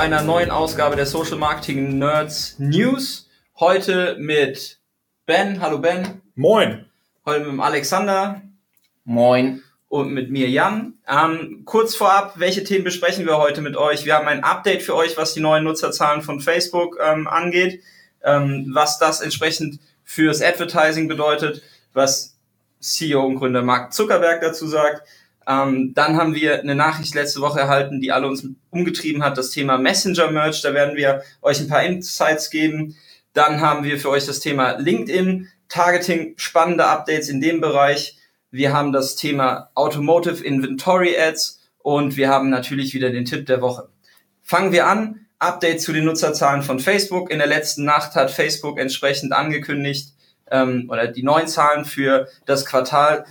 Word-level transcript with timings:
einer 0.00 0.22
neuen 0.22 0.50
Ausgabe 0.50 0.96
der 0.96 1.04
Social 1.04 1.36
Marketing 1.36 1.98
Nerds 1.98 2.54
News. 2.58 3.28
Heute 3.58 4.16
mit 4.18 4.78
Ben. 5.26 5.60
Hallo 5.60 5.76
Ben. 5.76 6.22
Moin. 6.34 6.86
Heute 7.26 7.44
mit 7.44 7.60
Alexander. 7.60 8.40
Moin. 9.04 9.62
Und 9.90 10.14
mit 10.14 10.30
mir 10.30 10.48
Jan. 10.48 10.94
Ähm, 11.06 11.64
kurz 11.66 11.94
vorab, 11.94 12.32
welche 12.36 12.64
Themen 12.64 12.82
besprechen 12.82 13.26
wir 13.26 13.36
heute 13.36 13.60
mit 13.60 13.76
euch? 13.76 14.06
Wir 14.06 14.14
haben 14.14 14.26
ein 14.26 14.42
Update 14.42 14.80
für 14.80 14.94
euch, 14.94 15.18
was 15.18 15.34
die 15.34 15.40
neuen 15.40 15.64
Nutzerzahlen 15.64 16.22
von 16.22 16.40
Facebook 16.40 16.96
ähm, 16.98 17.28
angeht, 17.28 17.82
ähm, 18.24 18.70
was 18.72 18.98
das 18.98 19.20
entsprechend 19.20 19.80
fürs 20.02 20.40
Advertising 20.40 21.08
bedeutet, 21.08 21.60
was 21.92 22.38
CEO 22.80 23.26
und 23.26 23.34
Gründer 23.34 23.60
Mark 23.60 23.92
Zuckerberg 23.92 24.40
dazu 24.40 24.66
sagt. 24.66 25.06
Ähm, 25.50 25.94
dann 25.94 26.16
haben 26.16 26.36
wir 26.36 26.60
eine 26.60 26.76
Nachricht 26.76 27.14
letzte 27.14 27.40
Woche 27.40 27.58
erhalten, 27.58 28.00
die 28.00 28.12
alle 28.12 28.28
uns 28.28 28.46
umgetrieben 28.70 29.24
hat, 29.24 29.36
das 29.36 29.50
Thema 29.50 29.78
Messenger 29.78 30.30
Merch. 30.30 30.62
Da 30.62 30.74
werden 30.74 30.96
wir 30.96 31.22
euch 31.42 31.58
ein 31.58 31.66
paar 31.66 31.82
Insights 31.82 32.50
geben. 32.50 32.96
Dann 33.32 33.60
haben 33.60 33.82
wir 33.82 33.98
für 33.98 34.10
euch 34.10 34.26
das 34.26 34.38
Thema 34.38 34.78
LinkedIn, 34.78 35.48
Targeting, 35.68 36.34
spannende 36.36 36.86
Updates 36.86 37.28
in 37.28 37.40
dem 37.40 37.60
Bereich. 37.60 38.16
Wir 38.52 38.72
haben 38.72 38.92
das 38.92 39.16
Thema 39.16 39.70
Automotive 39.74 40.44
Inventory 40.44 41.16
Ads 41.18 41.60
und 41.78 42.16
wir 42.16 42.28
haben 42.28 42.50
natürlich 42.50 42.94
wieder 42.94 43.10
den 43.10 43.24
Tipp 43.24 43.46
der 43.46 43.60
Woche. 43.60 43.88
Fangen 44.42 44.72
wir 44.72 44.86
an. 44.86 45.26
Update 45.40 45.80
zu 45.80 45.92
den 45.92 46.04
Nutzerzahlen 46.04 46.62
von 46.62 46.78
Facebook. 46.78 47.30
In 47.30 47.38
der 47.38 47.48
letzten 47.48 47.84
Nacht 47.84 48.14
hat 48.14 48.30
Facebook 48.30 48.78
entsprechend 48.78 49.32
angekündigt, 49.32 50.12
ähm, 50.50 50.86
oder 50.90 51.06
die 51.06 51.22
neuen 51.22 51.48
Zahlen 51.48 51.84
für 51.84 52.28
das 52.46 52.66
Quartal 52.66 53.24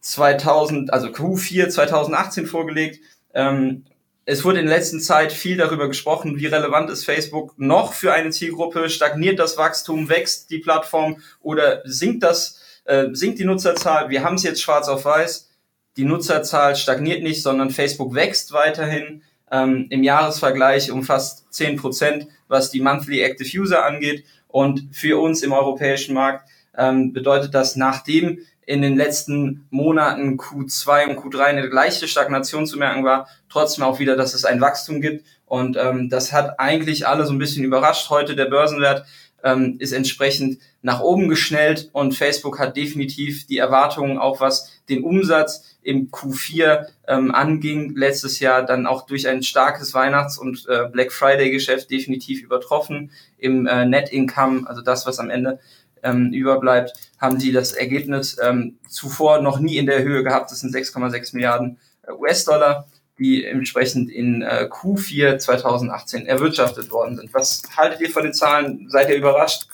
2000, 0.00 0.92
also 0.92 1.08
Q4 1.08 1.68
2018 1.68 2.46
vorgelegt. 2.46 3.00
Ähm, 3.34 3.84
es 4.24 4.44
wurde 4.44 4.60
in 4.60 4.66
der 4.66 4.76
letzten 4.76 5.00
Zeit 5.00 5.32
viel 5.32 5.56
darüber 5.56 5.88
gesprochen, 5.88 6.38
wie 6.38 6.46
relevant 6.46 6.90
ist 6.90 7.04
Facebook 7.04 7.58
noch 7.58 7.94
für 7.94 8.12
eine 8.12 8.30
Zielgruppe, 8.30 8.90
stagniert 8.90 9.38
das 9.38 9.56
Wachstum, 9.56 10.10
wächst 10.10 10.50
die 10.50 10.58
Plattform 10.58 11.22
oder 11.40 11.80
sinkt 11.86 12.22
das, 12.22 12.60
äh, 12.84 13.06
sinkt 13.12 13.38
die 13.38 13.44
Nutzerzahl. 13.44 14.10
Wir 14.10 14.22
haben 14.22 14.34
es 14.34 14.42
jetzt 14.42 14.60
schwarz 14.60 14.88
auf 14.88 15.06
weiß. 15.06 15.48
Die 15.96 16.04
Nutzerzahl 16.04 16.76
stagniert 16.76 17.22
nicht, 17.22 17.42
sondern 17.42 17.70
Facebook 17.70 18.14
wächst 18.14 18.52
weiterhin 18.52 19.22
ähm, 19.50 19.86
im 19.88 20.02
Jahresvergleich 20.02 20.90
um 20.90 21.04
fast 21.04 21.52
10 21.52 21.76
Prozent, 21.76 22.28
was 22.48 22.70
die 22.70 22.80
Monthly 22.80 23.22
Active 23.22 23.58
User 23.58 23.84
angeht. 23.84 24.24
Und 24.46 24.90
für 24.92 25.20
uns 25.20 25.42
im 25.42 25.52
europäischen 25.52 26.14
Markt 26.14 26.48
ähm, 26.76 27.12
bedeutet 27.12 27.54
das, 27.54 27.76
nachdem 27.76 28.40
in 28.68 28.82
den 28.82 28.98
letzten 28.98 29.66
Monaten 29.70 30.36
Q2 30.36 31.06
und 31.06 31.18
Q3 31.18 31.40
eine 31.40 31.66
leichte 31.68 32.06
Stagnation 32.06 32.66
zu 32.66 32.76
merken 32.76 33.02
war, 33.02 33.26
trotzdem 33.48 33.82
auch 33.82 33.98
wieder, 33.98 34.14
dass 34.14 34.34
es 34.34 34.44
ein 34.44 34.60
Wachstum 34.60 35.00
gibt. 35.00 35.24
Und 35.46 35.78
ähm, 35.78 36.10
das 36.10 36.34
hat 36.34 36.60
eigentlich 36.60 37.06
alle 37.08 37.24
so 37.24 37.32
ein 37.32 37.38
bisschen 37.38 37.64
überrascht. 37.64 38.10
Heute 38.10 38.36
der 38.36 38.44
Börsenwert 38.44 39.06
ähm, 39.42 39.76
ist 39.78 39.92
entsprechend 39.92 40.58
nach 40.82 41.00
oben 41.00 41.28
geschnellt 41.28 41.88
und 41.94 42.14
Facebook 42.14 42.58
hat 42.58 42.76
definitiv 42.76 43.46
die 43.46 43.56
Erwartungen, 43.56 44.18
auch 44.18 44.40
was 44.40 44.70
den 44.90 45.02
Umsatz 45.02 45.64
im 45.80 46.10
Q4 46.10 46.88
ähm, 47.06 47.34
anging, 47.34 47.96
letztes 47.96 48.38
Jahr 48.38 48.66
dann 48.66 48.86
auch 48.86 49.06
durch 49.06 49.28
ein 49.28 49.42
starkes 49.42 49.94
Weihnachts- 49.94 50.36
und 50.36 50.66
äh, 50.68 50.86
Black 50.92 51.10
Friday-Geschäft 51.10 51.90
definitiv 51.90 52.42
übertroffen. 52.42 53.12
Im 53.38 53.66
äh, 53.66 53.86
Net 53.86 54.10
Income, 54.10 54.68
also 54.68 54.82
das, 54.82 55.06
was 55.06 55.18
am 55.18 55.30
Ende 55.30 55.58
ähm, 56.02 56.32
überbleibt, 56.32 56.92
haben 57.18 57.40
sie 57.40 57.52
das 57.52 57.72
Ergebnis 57.72 58.36
ähm, 58.42 58.78
zuvor 58.88 59.40
noch 59.40 59.58
nie 59.58 59.76
in 59.76 59.86
der 59.86 60.02
Höhe 60.02 60.22
gehabt. 60.22 60.50
Das 60.50 60.60
sind 60.60 60.74
6,6 60.74 61.34
Milliarden 61.34 61.78
äh, 62.06 62.12
US-Dollar, 62.12 62.86
die 63.18 63.44
entsprechend 63.44 64.10
in 64.10 64.42
äh, 64.42 64.68
Q4 64.70 65.38
2018 65.38 66.26
erwirtschaftet 66.26 66.90
worden 66.90 67.16
sind. 67.16 67.34
Was 67.34 67.62
haltet 67.76 68.00
ihr 68.00 68.10
von 68.10 68.22
den 68.22 68.34
Zahlen? 68.34 68.88
Seid 68.88 69.10
ihr 69.10 69.16
überrascht? 69.16 69.66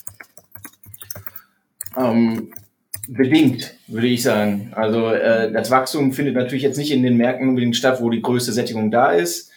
Ähm, 1.97 2.53
bedingt, 3.09 3.75
würde 3.87 4.07
ich 4.07 4.23
sagen. 4.23 4.73
Also 4.75 5.11
äh, 5.11 5.53
das 5.53 5.71
Wachstum 5.71 6.13
findet 6.13 6.35
natürlich 6.35 6.63
jetzt 6.63 6.79
nicht 6.79 6.91
in 6.91 7.03
den 7.03 7.17
Märkten 7.17 7.49
unbedingt 7.49 7.77
statt, 7.77 8.01
wo 8.01 8.11
die 8.11 8.23
größte 8.23 8.53
Sättigung 8.53 8.91
da 8.91 9.13
ist. 9.13 9.51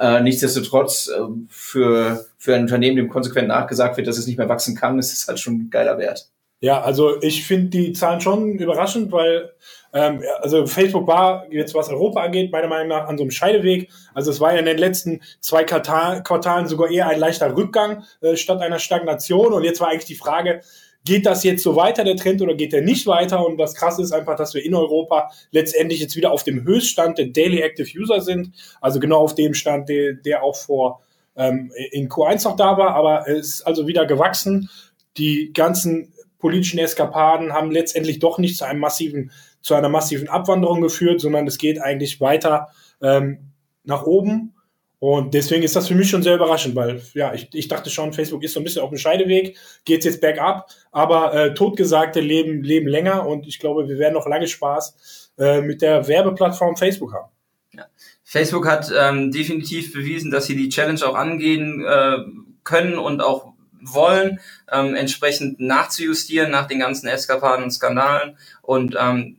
Äh, 0.00 0.22
nichtsdestotrotz, 0.22 1.08
äh, 1.08 1.20
für, 1.48 2.24
für 2.38 2.54
ein 2.54 2.62
Unternehmen, 2.62 2.96
dem 2.96 3.10
konsequent 3.10 3.48
nachgesagt 3.48 3.98
wird, 3.98 4.06
dass 4.06 4.16
es 4.16 4.26
nicht 4.26 4.38
mehr 4.38 4.48
wachsen 4.48 4.74
kann, 4.74 4.98
ist 4.98 5.12
es 5.12 5.28
halt 5.28 5.38
schon 5.38 5.54
ein 5.54 5.70
geiler 5.70 5.98
Wert. 5.98 6.30
Ja, 6.60 6.80
also 6.80 7.20
ich 7.22 7.46
finde 7.46 7.68
die 7.68 7.92
Zahlen 7.92 8.20
schon 8.20 8.58
überraschend, 8.58 9.12
weil 9.12 9.52
ähm, 9.92 10.22
also 10.40 10.66
Facebook 10.66 11.06
war 11.06 11.46
jetzt 11.50 11.74
was 11.74 11.90
Europa 11.90 12.22
angeht, 12.22 12.50
meiner 12.50 12.68
Meinung 12.68 12.88
nach 12.88 13.08
an 13.08 13.18
so 13.18 13.24
einem 13.24 13.30
Scheideweg. 13.30 13.90
Also 14.14 14.30
es 14.30 14.40
war 14.40 14.52
ja 14.52 14.58
in 14.58 14.66
den 14.66 14.78
letzten 14.78 15.20
zwei 15.40 15.64
Quartal 15.64 16.22
Quartalen 16.22 16.66
sogar 16.66 16.90
eher 16.90 17.08
ein 17.08 17.18
leichter 17.18 17.54
Rückgang 17.54 18.04
äh, 18.22 18.36
statt 18.36 18.60
einer 18.62 18.78
Stagnation. 18.78 19.52
Und 19.52 19.64
jetzt 19.64 19.80
war 19.80 19.88
eigentlich 19.88 20.04
die 20.06 20.14
Frage, 20.14 20.62
geht 21.04 21.26
das 21.26 21.44
jetzt 21.44 21.62
so 21.62 21.76
weiter, 21.76 22.04
der 22.04 22.16
Trend, 22.16 22.42
oder 22.42 22.54
geht 22.54 22.72
der 22.72 22.82
nicht 22.82 23.06
weiter? 23.06 23.44
Und 23.44 23.56
das 23.56 23.74
Krasse 23.74 24.02
ist 24.02 24.12
einfach, 24.12 24.36
dass 24.36 24.54
wir 24.54 24.64
in 24.64 24.74
Europa 24.74 25.30
letztendlich 25.50 26.00
jetzt 26.00 26.16
wieder 26.16 26.32
auf 26.32 26.44
dem 26.44 26.64
Höchststand 26.64 27.18
der 27.18 27.28
Daily 27.28 27.60
Active 27.60 27.88
User 27.98 28.20
sind. 28.20 28.52
Also 28.80 29.00
genau 29.00 29.20
auf 29.20 29.34
dem 29.34 29.54
Stand, 29.54 29.88
der, 29.88 30.14
der 30.14 30.42
auch 30.42 30.56
vor 30.56 31.00
ähm, 31.36 31.72
in 31.90 32.08
Q1 32.08 32.44
noch 32.44 32.56
da 32.56 32.76
war, 32.76 32.94
aber 32.94 33.28
es 33.28 33.48
ist 33.48 33.66
also 33.66 33.86
wieder 33.86 34.06
gewachsen. 34.06 34.68
Die 35.16 35.52
ganzen 35.52 36.12
politischen 36.38 36.78
Eskapaden 36.78 37.52
haben 37.52 37.70
letztendlich 37.70 38.18
doch 38.18 38.38
nicht 38.38 38.56
zu 38.56 38.64
einem 38.64 38.80
massiven, 38.80 39.30
zu 39.60 39.74
einer 39.74 39.88
massiven 39.88 40.28
Abwanderung 40.28 40.80
geführt, 40.80 41.20
sondern 41.20 41.46
es 41.46 41.58
geht 41.58 41.80
eigentlich 41.80 42.20
weiter 42.20 42.68
ähm, 43.02 43.52
nach 43.84 44.04
oben. 44.04 44.54
Und 45.00 45.32
deswegen 45.32 45.62
ist 45.62 45.74
das 45.74 45.88
für 45.88 45.94
mich 45.94 46.10
schon 46.10 46.22
sehr 46.22 46.34
überraschend, 46.34 46.76
weil 46.76 47.00
ja, 47.14 47.32
ich, 47.32 47.48
ich 47.54 47.68
dachte 47.68 47.88
schon, 47.88 48.12
Facebook 48.12 48.42
ist 48.42 48.52
so 48.52 48.60
ein 48.60 48.64
bisschen 48.64 48.82
auf 48.82 48.90
dem 48.90 48.98
Scheideweg, 48.98 49.56
geht 49.86 50.04
jetzt 50.04 50.20
bergab, 50.20 50.68
aber 50.92 51.34
äh, 51.34 51.54
Totgesagte 51.54 52.20
leben, 52.20 52.62
leben 52.62 52.86
länger 52.86 53.26
und 53.26 53.46
ich 53.46 53.58
glaube, 53.58 53.88
wir 53.88 53.98
werden 53.98 54.12
noch 54.12 54.26
lange 54.26 54.46
Spaß 54.46 55.32
äh, 55.38 55.62
mit 55.62 55.80
der 55.80 56.06
Werbeplattform 56.06 56.76
Facebook 56.76 57.14
haben. 57.14 57.30
Ja. 57.72 57.86
Facebook 58.24 58.68
hat 58.68 58.92
ähm, 58.94 59.32
definitiv 59.32 59.94
bewiesen, 59.94 60.30
dass 60.30 60.44
sie 60.44 60.54
die 60.54 60.68
Challenge 60.68 61.00
auch 61.06 61.14
angehen 61.14 61.82
äh, 61.82 62.18
können 62.62 62.98
und 62.98 63.22
auch 63.22 63.54
wollen, 63.80 64.38
ähm, 64.70 64.94
entsprechend 64.94 65.60
nachzujustieren 65.60 66.50
nach 66.50 66.66
den 66.66 66.78
ganzen 66.78 67.08
Eskapaden 67.08 67.64
und 67.64 67.70
Skandalen 67.70 68.36
und 68.60 68.96
ähm, 69.00 69.38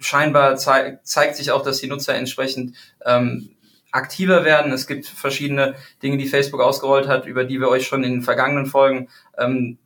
scheinbar 0.00 0.56
zei 0.56 0.98
zeigt 1.04 1.36
sich 1.36 1.52
auch, 1.52 1.62
dass 1.62 1.78
die 1.78 1.86
Nutzer 1.86 2.16
entsprechend 2.16 2.74
ähm, 3.04 3.50
aktiver 3.90 4.44
werden. 4.44 4.72
Es 4.72 4.86
gibt 4.86 5.06
verschiedene 5.06 5.74
Dinge, 6.02 6.18
die 6.18 6.28
Facebook 6.28 6.60
ausgerollt 6.60 7.08
hat, 7.08 7.26
über 7.26 7.44
die 7.44 7.60
wir 7.60 7.68
euch 7.68 7.86
schon 7.86 8.04
in 8.04 8.12
den 8.12 8.22
vergangenen 8.22 8.66
Folgen 8.66 9.08
ähm, 9.38 9.78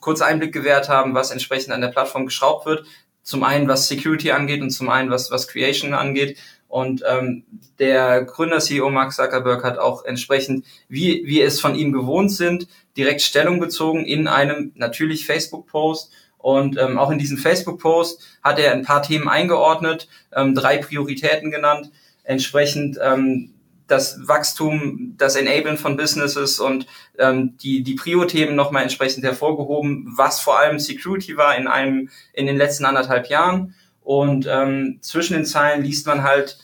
kurz 0.00 0.20
Einblick 0.20 0.52
gewährt 0.52 0.88
haben, 0.88 1.14
was 1.14 1.30
entsprechend 1.30 1.72
an 1.72 1.80
der 1.80 1.88
Plattform 1.88 2.26
geschraubt 2.26 2.66
wird. 2.66 2.84
Zum 3.22 3.44
einen, 3.44 3.68
was 3.68 3.88
Security 3.88 4.30
angeht 4.30 4.62
und 4.62 4.70
zum 4.70 4.88
einen, 4.88 5.10
was, 5.10 5.30
was 5.30 5.48
Creation 5.48 5.94
angeht. 5.94 6.38
Und 6.68 7.02
ähm, 7.08 7.44
der 7.78 8.22
Gründer-CEO 8.22 8.90
Mark 8.90 9.12
Zuckerberg 9.12 9.64
hat 9.64 9.78
auch 9.78 10.04
entsprechend, 10.04 10.64
wie 10.88 11.26
wir 11.26 11.44
es 11.44 11.60
von 11.60 11.74
ihm 11.74 11.92
gewohnt 11.92 12.30
sind, 12.30 12.68
direkt 12.96 13.22
Stellung 13.22 13.58
bezogen 13.58 14.04
in 14.04 14.28
einem 14.28 14.72
natürlich 14.76 15.26
Facebook-Post. 15.26 16.12
Und 16.38 16.78
ähm, 16.78 16.98
auch 16.98 17.10
in 17.10 17.18
diesem 17.18 17.38
Facebook-Post 17.38 18.38
hat 18.42 18.58
er 18.58 18.72
ein 18.72 18.84
paar 18.84 19.02
Themen 19.02 19.28
eingeordnet, 19.28 20.08
ähm, 20.34 20.54
drei 20.54 20.78
Prioritäten 20.78 21.50
genannt 21.50 21.90
entsprechend 22.24 22.98
ähm, 23.02 23.54
das 23.90 24.18
Wachstum, 24.26 25.14
das 25.16 25.34
Enablen 25.34 25.76
von 25.76 25.96
Businesses 25.96 26.60
und 26.60 26.86
ähm, 27.18 27.56
die, 27.58 27.82
die 27.82 27.94
Prio-Themen 27.94 28.54
nochmal 28.54 28.84
entsprechend 28.84 29.24
hervorgehoben, 29.24 30.12
was 30.16 30.40
vor 30.40 30.58
allem 30.58 30.78
Security 30.78 31.36
war 31.36 31.56
in 31.56 31.66
einem, 31.66 32.08
in 32.32 32.46
den 32.46 32.56
letzten 32.56 32.84
anderthalb 32.84 33.28
Jahren. 33.28 33.74
Und 34.00 34.46
ähm, 34.48 34.98
zwischen 35.02 35.34
den 35.34 35.44
Zeilen 35.44 35.82
liest 35.82 36.06
man 36.06 36.22
halt 36.22 36.58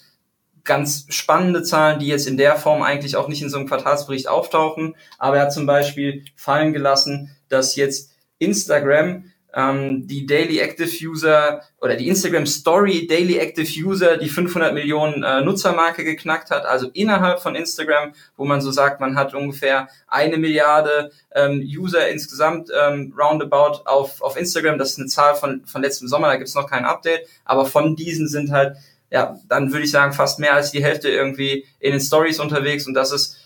ganz 0.65 1.07
spannende 1.11 1.63
Zahlen, 1.63 1.99
die 1.99 2.07
jetzt 2.07 2.27
in 2.27 2.37
der 2.37 2.57
Form 2.57 2.83
eigentlich 2.83 3.17
auch 3.17 3.29
nicht 3.29 3.43
in 3.43 3.51
so 3.51 3.59
einem 3.59 3.69
Quartalsbericht 3.69 4.29
auftauchen. 4.29 4.95
Aber 5.19 5.37
er 5.37 5.43
hat 5.43 5.53
zum 5.53 5.67
Beispiel 5.67 6.25
fallen 6.35 6.73
gelassen, 6.73 7.37
dass 7.49 7.77
jetzt 7.77 8.13
Instagram 8.39 9.25
ähm, 9.57 10.07
die 10.07 10.27
Daily 10.27 10.59
Active 10.59 10.91
User 11.03 11.63
oder 11.81 11.97
die 11.97 12.09
Instagram 12.09 12.47
Story 12.47 13.07
Daily 13.07 13.39
Active 13.39 13.67
User 13.83 14.19
die 14.19 14.29
500 14.29 14.75
Millionen 14.75 15.23
äh, 15.23 15.41
Nutzermarke 15.41 16.05
geknackt 16.05 16.51
hat, 16.51 16.67
also 16.67 16.91
innerhalb 16.93 17.41
von 17.41 17.57
Instagram, 17.57 18.13
wo 18.37 18.45
man 18.45 18.61
so 18.61 18.71
sagt, 18.71 19.01
man 19.01 19.17
hat 19.17 19.35
ungefähr 19.35 19.89
eine 20.09 20.37
Milliarde 20.37 21.11
ähm, 21.35 21.63
User 21.65 22.07
insgesamt 22.09 22.71
ähm, 22.79 23.15
roundabout 23.19 23.81
auf, 23.87 24.21
auf 24.21 24.37
Instagram. 24.37 24.79
Das 24.79 24.91
ist 24.91 24.99
eine 24.99 25.09
Zahl 25.09 25.35
von, 25.35 25.65
von 25.65 25.81
letztem 25.81 26.07
Sommer, 26.07 26.29
da 26.29 26.37
gibt's 26.37 26.55
noch 26.55 26.69
kein 26.69 26.85
Update, 26.85 27.27
aber 27.47 27.65
von 27.65 27.97
diesen 27.97 28.29
sind 28.29 28.53
halt, 28.53 28.77
ja, 29.11 29.39
dann 29.49 29.73
würde 29.73 29.85
ich 29.85 29.91
sagen, 29.91 30.13
fast 30.13 30.39
mehr 30.39 30.53
als 30.53 30.71
die 30.71 30.85
Hälfte 30.85 31.09
irgendwie 31.09 31.65
in 31.81 31.93
den 31.93 32.01
Stories 32.01 32.41
unterwegs 32.41 32.87
und 32.87 32.93
das 32.93 33.11
ist 33.11 33.46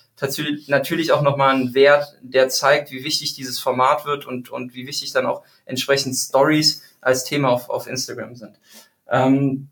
natürlich 0.69 1.13
auch 1.13 1.23
nochmal 1.23 1.55
ein 1.55 1.75
Wert, 1.75 2.17
der 2.21 2.49
zeigt, 2.49 2.91
wie 2.91 3.05
wichtig 3.05 3.35
dieses 3.35 3.59
Format 3.59 4.05
wird 4.05 4.27
und, 4.27 4.51
und 4.51 4.75
wie 4.75 4.87
wichtig 4.87 5.13
dann 5.13 5.27
auch 5.27 5.43
entsprechend 5.65 6.15
Stories 6.15 6.83
als 7.01 7.25
Thema 7.25 7.49
auf, 7.49 7.71
auf 7.71 7.87
Instagram 7.87 8.37
sind. 8.37 8.59
Ähm, 9.09 9.69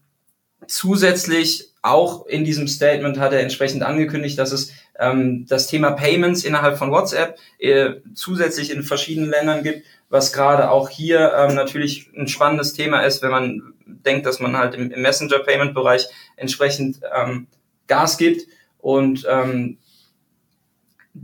zusätzlich 0.66 1.68
auch 1.82 2.26
in 2.26 2.44
diesem 2.44 2.66
Statement 2.66 3.18
hat 3.18 3.32
er 3.32 3.40
entsprechend 3.40 3.82
angekündigt, 3.82 4.38
dass 4.38 4.52
es 4.52 4.72
ähm, 4.98 5.46
das 5.48 5.66
Thema 5.66 5.92
Payments 5.92 6.44
innerhalb 6.44 6.76
von 6.78 6.90
WhatsApp 6.90 7.38
äh, 7.58 7.94
zusätzlich 8.14 8.70
in 8.70 8.82
verschiedenen 8.82 9.30
Ländern 9.30 9.62
gibt, 9.62 9.86
was 10.08 10.32
gerade 10.32 10.70
auch 10.70 10.88
hier 10.88 11.32
ähm, 11.36 11.54
natürlich 11.54 12.10
ein 12.16 12.28
spannendes 12.28 12.72
Thema 12.72 13.02
ist, 13.02 13.22
wenn 13.22 13.30
man 13.30 13.74
denkt, 13.86 14.26
dass 14.26 14.40
man 14.40 14.56
halt 14.56 14.74
im, 14.74 14.90
im 14.90 15.02
Messenger-Payment-Bereich 15.02 16.06
entsprechend 16.36 17.00
ähm, 17.14 17.46
Gas 17.86 18.18
gibt 18.18 18.46
und 18.78 19.26
ähm, 19.28 19.78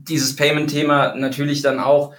dieses 0.02 0.36
Payment-Thema 0.36 1.14
natürlich 1.14 1.62
dann 1.62 1.80
auch 1.80 2.14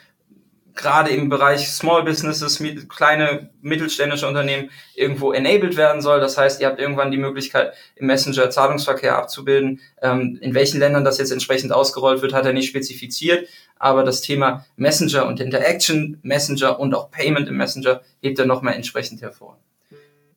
gerade 0.75 1.09
im 1.11 1.29
Bereich 1.29 1.69
Small 1.69 2.03
Businesses, 2.03 2.61
kleine 2.89 3.49
mittelständische 3.61 4.27
Unternehmen 4.27 4.69
irgendwo 4.93 5.31
enabled 5.31 5.77
werden 5.77 6.01
soll. 6.01 6.19
Das 6.19 6.37
heißt, 6.37 6.61
ihr 6.61 6.67
habt 6.67 6.79
irgendwann 6.79 7.11
die 7.11 7.17
Möglichkeit, 7.17 7.73
im 7.95 8.07
Messenger 8.07 8.49
Zahlungsverkehr 8.49 9.17
abzubilden. 9.17 9.79
Ähm, 10.01 10.37
in 10.41 10.53
welchen 10.53 10.79
Ländern 10.79 11.05
das 11.05 11.17
jetzt 11.17 11.31
entsprechend 11.31 11.71
ausgerollt 11.71 12.21
wird, 12.21 12.33
hat 12.33 12.45
er 12.45 12.53
nicht 12.53 12.67
spezifiziert. 12.67 13.47
Aber 13.77 14.03
das 14.03 14.21
Thema 14.21 14.65
Messenger 14.75 15.25
und 15.27 15.39
Interaction 15.39 16.19
Messenger 16.21 16.79
und 16.79 16.93
auch 16.93 17.09
Payment 17.09 17.47
im 17.47 17.57
Messenger 17.57 18.01
hebt 18.21 18.37
er 18.39 18.45
nochmal 18.45 18.73
entsprechend 18.73 19.21
hervor. 19.21 19.57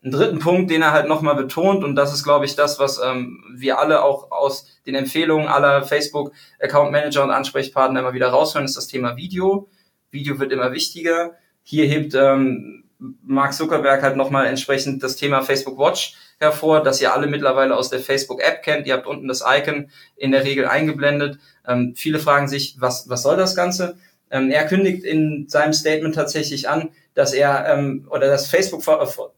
Ein 0.04 0.12
dritten 0.12 0.38
Punkt, 0.38 0.70
den 0.70 0.82
er 0.82 0.92
halt 0.92 1.08
nochmal 1.08 1.34
betont, 1.34 1.82
und 1.82 1.96
das 1.96 2.14
ist, 2.14 2.22
glaube 2.22 2.44
ich, 2.44 2.54
das, 2.54 2.78
was 2.78 3.00
ähm, 3.04 3.42
wir 3.56 3.78
alle 3.78 4.02
auch 4.02 4.30
aus 4.30 4.66
den 4.86 4.94
Empfehlungen 4.94 5.48
aller 5.48 5.82
Facebook 5.82 6.32
Account 6.60 6.92
Manager 6.92 7.24
und 7.24 7.30
Ansprechpartner 7.30 8.00
immer 8.00 8.14
wieder 8.14 8.28
raushören, 8.28 8.64
ist 8.64 8.76
das 8.76 8.86
Thema 8.86 9.16
Video 9.16 9.68
Video 10.10 10.38
wird 10.38 10.52
immer 10.52 10.72
wichtiger. 10.72 11.36
Hier 11.62 11.86
hebt 11.86 12.14
ähm, 12.14 12.84
Mark 12.98 13.54
Zuckerberg 13.54 14.02
halt 14.02 14.16
nochmal 14.16 14.46
entsprechend 14.46 15.02
das 15.02 15.16
Thema 15.16 15.42
Facebook 15.42 15.78
Watch 15.78 16.16
hervor, 16.38 16.82
das 16.82 17.00
ihr 17.00 17.12
alle 17.12 17.26
mittlerweile 17.26 17.76
aus 17.76 17.90
der 17.90 18.00
Facebook 18.00 18.40
App 18.42 18.62
kennt. 18.62 18.86
Ihr 18.86 18.94
habt 18.94 19.06
unten 19.06 19.28
das 19.28 19.44
Icon 19.46 19.90
in 20.16 20.32
der 20.32 20.44
Regel 20.44 20.66
eingeblendet. 20.66 21.38
Ähm, 21.66 21.94
viele 21.96 22.18
fragen 22.18 22.48
sich, 22.48 22.76
was, 22.78 23.08
was 23.08 23.22
soll 23.22 23.36
das 23.36 23.54
Ganze? 23.54 23.98
Ähm, 24.30 24.50
er 24.50 24.66
kündigt 24.66 25.04
in 25.04 25.48
seinem 25.48 25.72
Statement 25.72 26.14
tatsächlich 26.14 26.68
an, 26.68 26.90
dass 27.14 27.32
er 27.32 27.66
ähm, 27.66 28.06
oder 28.10 28.28
dass 28.28 28.46
Facebook 28.46 28.82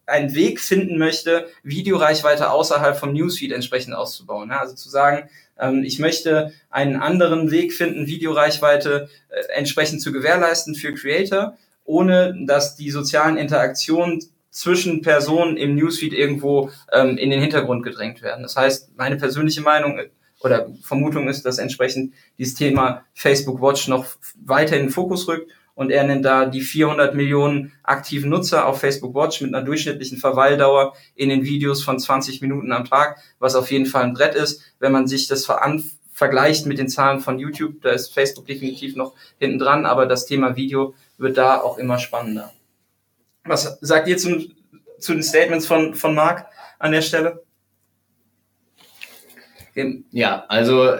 einen 0.06 0.34
Weg 0.34 0.60
finden 0.60 0.98
möchte, 0.98 1.46
Videoreichweite 1.62 2.50
außerhalb 2.50 2.96
vom 2.96 3.12
Newsfeed 3.12 3.52
entsprechend 3.52 3.94
auszubauen. 3.94 4.50
Ja, 4.50 4.60
also 4.60 4.74
zu 4.74 4.90
sagen, 4.90 5.30
ähm, 5.58 5.82
ich 5.84 5.98
möchte 5.98 6.52
einen 6.68 6.96
anderen 6.96 7.50
Weg 7.50 7.72
finden, 7.72 8.06
Videoreichweite 8.06 9.08
äh, 9.28 9.52
entsprechend 9.54 10.02
zu 10.02 10.12
gewährleisten 10.12 10.74
für 10.74 10.92
Creator, 10.92 11.56
ohne 11.84 12.36
dass 12.46 12.76
die 12.76 12.90
sozialen 12.90 13.36
Interaktionen 13.36 14.22
zwischen 14.50 15.00
Personen 15.00 15.56
im 15.56 15.76
Newsfeed 15.76 16.12
irgendwo 16.12 16.70
ähm, 16.92 17.16
in 17.16 17.30
den 17.30 17.40
Hintergrund 17.40 17.84
gedrängt 17.84 18.20
werden. 18.20 18.42
Das 18.42 18.56
heißt, 18.56 18.96
meine 18.96 19.16
persönliche 19.16 19.60
Meinung 19.60 20.00
oder 20.40 20.68
Vermutung 20.82 21.28
ist, 21.28 21.44
dass 21.44 21.58
entsprechend 21.58 22.14
dieses 22.38 22.54
Thema 22.54 23.04
Facebook 23.14 23.60
Watch 23.60 23.88
noch 23.88 24.06
weiter 24.44 24.76
in 24.76 24.84
den 24.86 24.90
Fokus 24.90 25.28
rückt 25.28 25.50
und 25.74 25.90
er 25.90 26.04
nennt 26.04 26.24
da 26.24 26.46
die 26.46 26.60
400 26.60 27.14
Millionen 27.14 27.72
aktiven 27.82 28.28
Nutzer 28.28 28.66
auf 28.66 28.80
Facebook 28.80 29.14
Watch 29.14 29.40
mit 29.40 29.54
einer 29.54 29.64
durchschnittlichen 29.64 30.18
Verweildauer 30.18 30.94
in 31.14 31.30
den 31.30 31.44
Videos 31.44 31.82
von 31.82 31.98
20 31.98 32.42
Minuten 32.42 32.72
am 32.72 32.84
Tag, 32.84 33.18
was 33.38 33.54
auf 33.54 33.70
jeden 33.70 33.86
Fall 33.86 34.04
ein 34.04 34.12
Brett 34.12 34.34
ist. 34.34 34.62
Wenn 34.78 34.92
man 34.92 35.06
sich 35.06 35.26
das 35.26 35.50
vergleicht 36.12 36.66
mit 36.66 36.78
den 36.78 36.90
Zahlen 36.90 37.20
von 37.20 37.38
YouTube, 37.38 37.80
da 37.80 37.92
ist 37.92 38.12
Facebook 38.12 38.46
definitiv 38.46 38.94
noch 38.94 39.14
hinten 39.38 39.58
dran, 39.58 39.86
aber 39.86 40.04
das 40.04 40.26
Thema 40.26 40.54
Video 40.54 40.94
wird 41.16 41.38
da 41.38 41.60
auch 41.60 41.78
immer 41.78 41.98
spannender. 41.98 42.52
Was 43.44 43.78
sagt 43.80 44.06
ihr 44.06 44.18
zum, 44.18 44.52
zu 44.98 45.14
den 45.14 45.22
Statements 45.22 45.66
von, 45.66 45.94
von 45.94 46.14
Marc 46.14 46.46
an 46.78 46.92
der 46.92 47.00
Stelle? 47.00 47.42
Ja, 50.10 50.44
also 50.48 50.94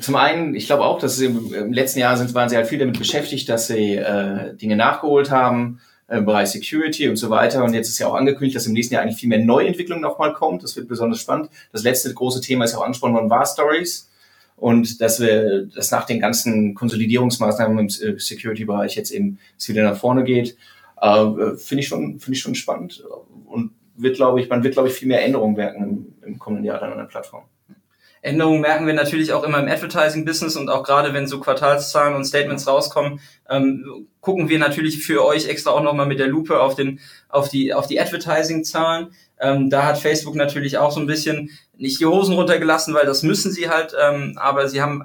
zum 0.00 0.16
einen, 0.16 0.54
ich 0.54 0.66
glaube 0.66 0.84
auch, 0.84 0.98
dass 0.98 1.16
sie 1.16 1.26
im, 1.26 1.72
letzten 1.72 1.98
Jahr 1.98 2.16
sind, 2.16 2.34
waren 2.34 2.48
sie 2.48 2.56
halt 2.56 2.68
viel 2.68 2.78
damit 2.78 2.98
beschäftigt, 2.98 3.48
dass 3.48 3.66
sie 3.66 3.96
äh, 3.96 4.54
Dinge 4.54 4.76
nachgeholt 4.76 5.30
haben 5.30 5.80
äh, 6.06 6.18
im 6.18 6.24
Bereich 6.24 6.50
Security 6.50 7.08
und 7.08 7.16
so 7.16 7.30
weiter. 7.30 7.64
Und 7.64 7.74
jetzt 7.74 7.88
ist 7.88 7.98
ja 7.98 8.06
auch 8.06 8.14
angekündigt, 8.14 8.56
dass 8.56 8.66
im 8.66 8.74
nächsten 8.74 8.94
Jahr 8.94 9.02
eigentlich 9.02 9.18
viel 9.18 9.28
mehr 9.28 9.44
Neuentwicklung 9.44 10.00
nochmal 10.00 10.32
kommt. 10.32 10.62
Das 10.62 10.76
wird 10.76 10.88
besonders 10.88 11.20
spannend. 11.20 11.50
Das 11.72 11.82
letzte 11.82 12.12
große 12.14 12.40
Thema 12.40 12.64
ist 12.64 12.72
ja 12.72 12.78
auch 12.78 12.84
angesprochen 12.84 13.14
worden, 13.14 13.30
war 13.30 13.44
Stories. 13.44 14.10
Und 14.56 15.00
dass 15.00 15.20
wir, 15.20 15.66
dass 15.66 15.90
nach 15.90 16.04
den 16.04 16.20
ganzen 16.20 16.74
Konsolidierungsmaßnahmen 16.74 17.78
im 17.78 17.86
äh, 17.86 18.18
Security-Bereich 18.18 18.96
jetzt 18.96 19.10
eben 19.10 19.38
es 19.56 19.68
wieder 19.68 19.82
nach 19.82 19.96
vorne 19.96 20.24
geht, 20.24 20.56
äh, 21.00 21.56
finde 21.56 21.82
ich 21.82 21.88
schon, 21.88 22.18
finde 22.20 22.36
ich 22.36 22.40
schon 22.40 22.54
spannend. 22.54 23.04
Und 23.46 23.72
wird, 23.96 24.16
glaube 24.16 24.40
ich, 24.40 24.48
man 24.48 24.62
wird, 24.62 24.74
glaube 24.74 24.88
ich, 24.88 24.94
viel 24.94 25.08
mehr 25.08 25.24
Änderungen 25.24 25.56
werken 25.56 25.82
im, 25.82 26.28
im 26.28 26.38
kommenden 26.38 26.64
Jahr 26.64 26.78
dann 26.78 26.92
an 26.92 26.98
der 26.98 27.04
Plattform. 27.04 27.44
Änderungen 28.22 28.60
merken 28.60 28.86
wir 28.86 28.94
natürlich 28.94 29.32
auch 29.32 29.44
immer 29.44 29.58
im 29.58 29.68
Advertising-Business 29.68 30.56
und 30.56 30.68
auch 30.68 30.82
gerade 30.82 31.12
wenn 31.14 31.26
so 31.26 31.40
Quartalszahlen 31.40 32.14
und 32.14 32.24
Statements 32.24 32.66
rauskommen, 32.66 33.20
ähm, 33.48 34.08
gucken 34.20 34.48
wir 34.48 34.58
natürlich 34.58 35.04
für 35.04 35.24
euch 35.24 35.48
extra 35.48 35.70
auch 35.70 35.82
nochmal 35.82 36.06
mit 36.06 36.18
der 36.18 36.28
Lupe 36.28 36.60
auf 36.60 36.74
den, 36.74 37.00
auf 37.28 37.48
die, 37.48 37.72
auf 37.72 37.86
die 37.86 38.00
Advertising-Zahlen. 38.00 39.12
Ähm, 39.40 39.70
da 39.70 39.84
hat 39.84 39.98
Facebook 39.98 40.34
natürlich 40.34 40.78
auch 40.78 40.90
so 40.90 41.00
ein 41.00 41.06
bisschen 41.06 41.50
nicht 41.76 42.00
die 42.00 42.06
Hosen 42.06 42.34
runtergelassen, 42.34 42.94
weil 42.94 43.06
das 43.06 43.22
müssen 43.22 43.52
sie 43.52 43.68
halt, 43.68 43.94
ähm, 44.00 44.34
aber 44.36 44.68
sie 44.68 44.82
haben 44.82 45.02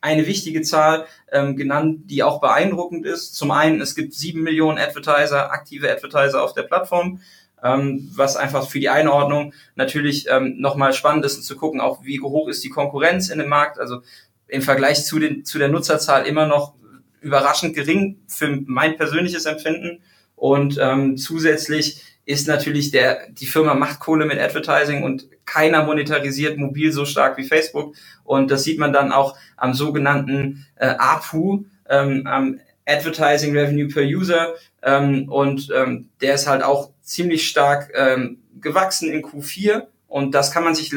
eine 0.00 0.26
wichtige 0.26 0.60
Zahl 0.62 1.06
ähm, 1.32 1.56
genannt, 1.56 2.10
die 2.10 2.22
auch 2.22 2.40
beeindruckend 2.40 3.06
ist. 3.06 3.34
Zum 3.34 3.50
einen, 3.50 3.80
es 3.80 3.94
gibt 3.94 4.12
sieben 4.12 4.42
Millionen 4.42 4.78
Advertiser, 4.78 5.50
aktive 5.50 5.90
Advertiser 5.90 6.42
auf 6.42 6.52
der 6.52 6.62
Plattform 6.64 7.20
ähm, 7.64 8.10
was 8.14 8.36
einfach 8.36 8.68
für 8.68 8.78
die 8.78 8.90
Einordnung 8.90 9.54
natürlich 9.74 10.26
ähm, 10.30 10.60
nochmal 10.60 10.92
spannend 10.92 11.24
ist 11.24 11.42
zu 11.44 11.56
gucken, 11.56 11.80
auch 11.80 12.04
wie 12.04 12.20
hoch 12.20 12.48
ist 12.48 12.62
die 12.62 12.68
Konkurrenz 12.68 13.30
in 13.30 13.38
dem 13.38 13.48
Markt. 13.48 13.80
Also 13.80 14.02
im 14.46 14.62
Vergleich 14.62 15.04
zu, 15.04 15.18
den, 15.18 15.44
zu 15.44 15.58
der 15.58 15.68
Nutzerzahl 15.68 16.26
immer 16.26 16.46
noch 16.46 16.74
überraschend 17.20 17.74
gering 17.74 18.18
für 18.28 18.60
mein 18.66 18.96
persönliches 18.96 19.46
Empfinden. 19.46 20.02
Und 20.36 20.78
ähm, 20.80 21.16
zusätzlich 21.16 22.02
ist 22.26 22.46
natürlich 22.48 22.90
der, 22.90 23.28
die 23.30 23.46
Firma 23.46 23.74
macht 23.74 24.00
Kohle 24.00 24.26
mit 24.26 24.38
Advertising 24.38 25.02
und 25.02 25.28
keiner 25.46 25.84
monetarisiert 25.84 26.58
mobil 26.58 26.92
so 26.92 27.06
stark 27.06 27.38
wie 27.38 27.44
Facebook. 27.44 27.94
Und 28.24 28.50
das 28.50 28.64
sieht 28.64 28.78
man 28.78 28.92
dann 28.92 29.10
auch 29.10 29.36
am 29.56 29.72
sogenannten 29.74 30.66
äh, 30.76 30.94
APU, 30.98 31.64
ähm, 31.88 32.26
am 32.26 32.60
Advertising 32.86 33.56
Revenue 33.56 33.88
per 33.88 34.02
User. 34.02 34.54
Ähm, 34.82 35.28
und 35.30 35.70
ähm, 35.74 36.08
der 36.20 36.34
ist 36.34 36.46
halt 36.46 36.62
auch 36.62 36.93
ziemlich 37.04 37.46
stark 37.46 37.92
ähm, 37.94 38.38
gewachsen 38.60 39.10
in 39.10 39.22
Q4 39.22 39.86
und 40.08 40.34
das 40.34 40.50
kann 40.50 40.64
man 40.64 40.74
sich 40.74 40.92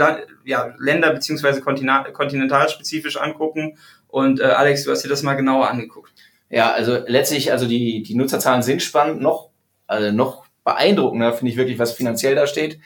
ja, 0.45 0.73
länder- 0.79 1.13
bzw. 1.13 1.61
kontinentalspezifisch 1.61 3.17
angucken. 3.17 3.77
Und 4.07 4.39
äh, 4.39 4.43
Alex, 4.43 4.83
du 4.83 4.91
hast 4.91 5.03
dir 5.03 5.09
das 5.09 5.23
mal 5.23 5.33
genauer 5.33 5.69
angeguckt. 5.69 6.13
Ja, 6.49 6.71
also 6.71 6.99
letztlich, 7.07 7.51
also 7.51 7.67
die, 7.67 8.03
die 8.03 8.15
Nutzerzahlen 8.15 8.61
sind 8.61 8.81
spannend, 8.81 9.21
noch, 9.21 9.49
also 9.85 10.11
noch 10.11 10.45
beeindruckender 10.63 11.33
finde 11.33 11.51
ich 11.51 11.57
wirklich, 11.57 11.79
was 11.79 11.91
finanziell 11.93 12.35
da 12.35 12.47
steht. 12.47 12.79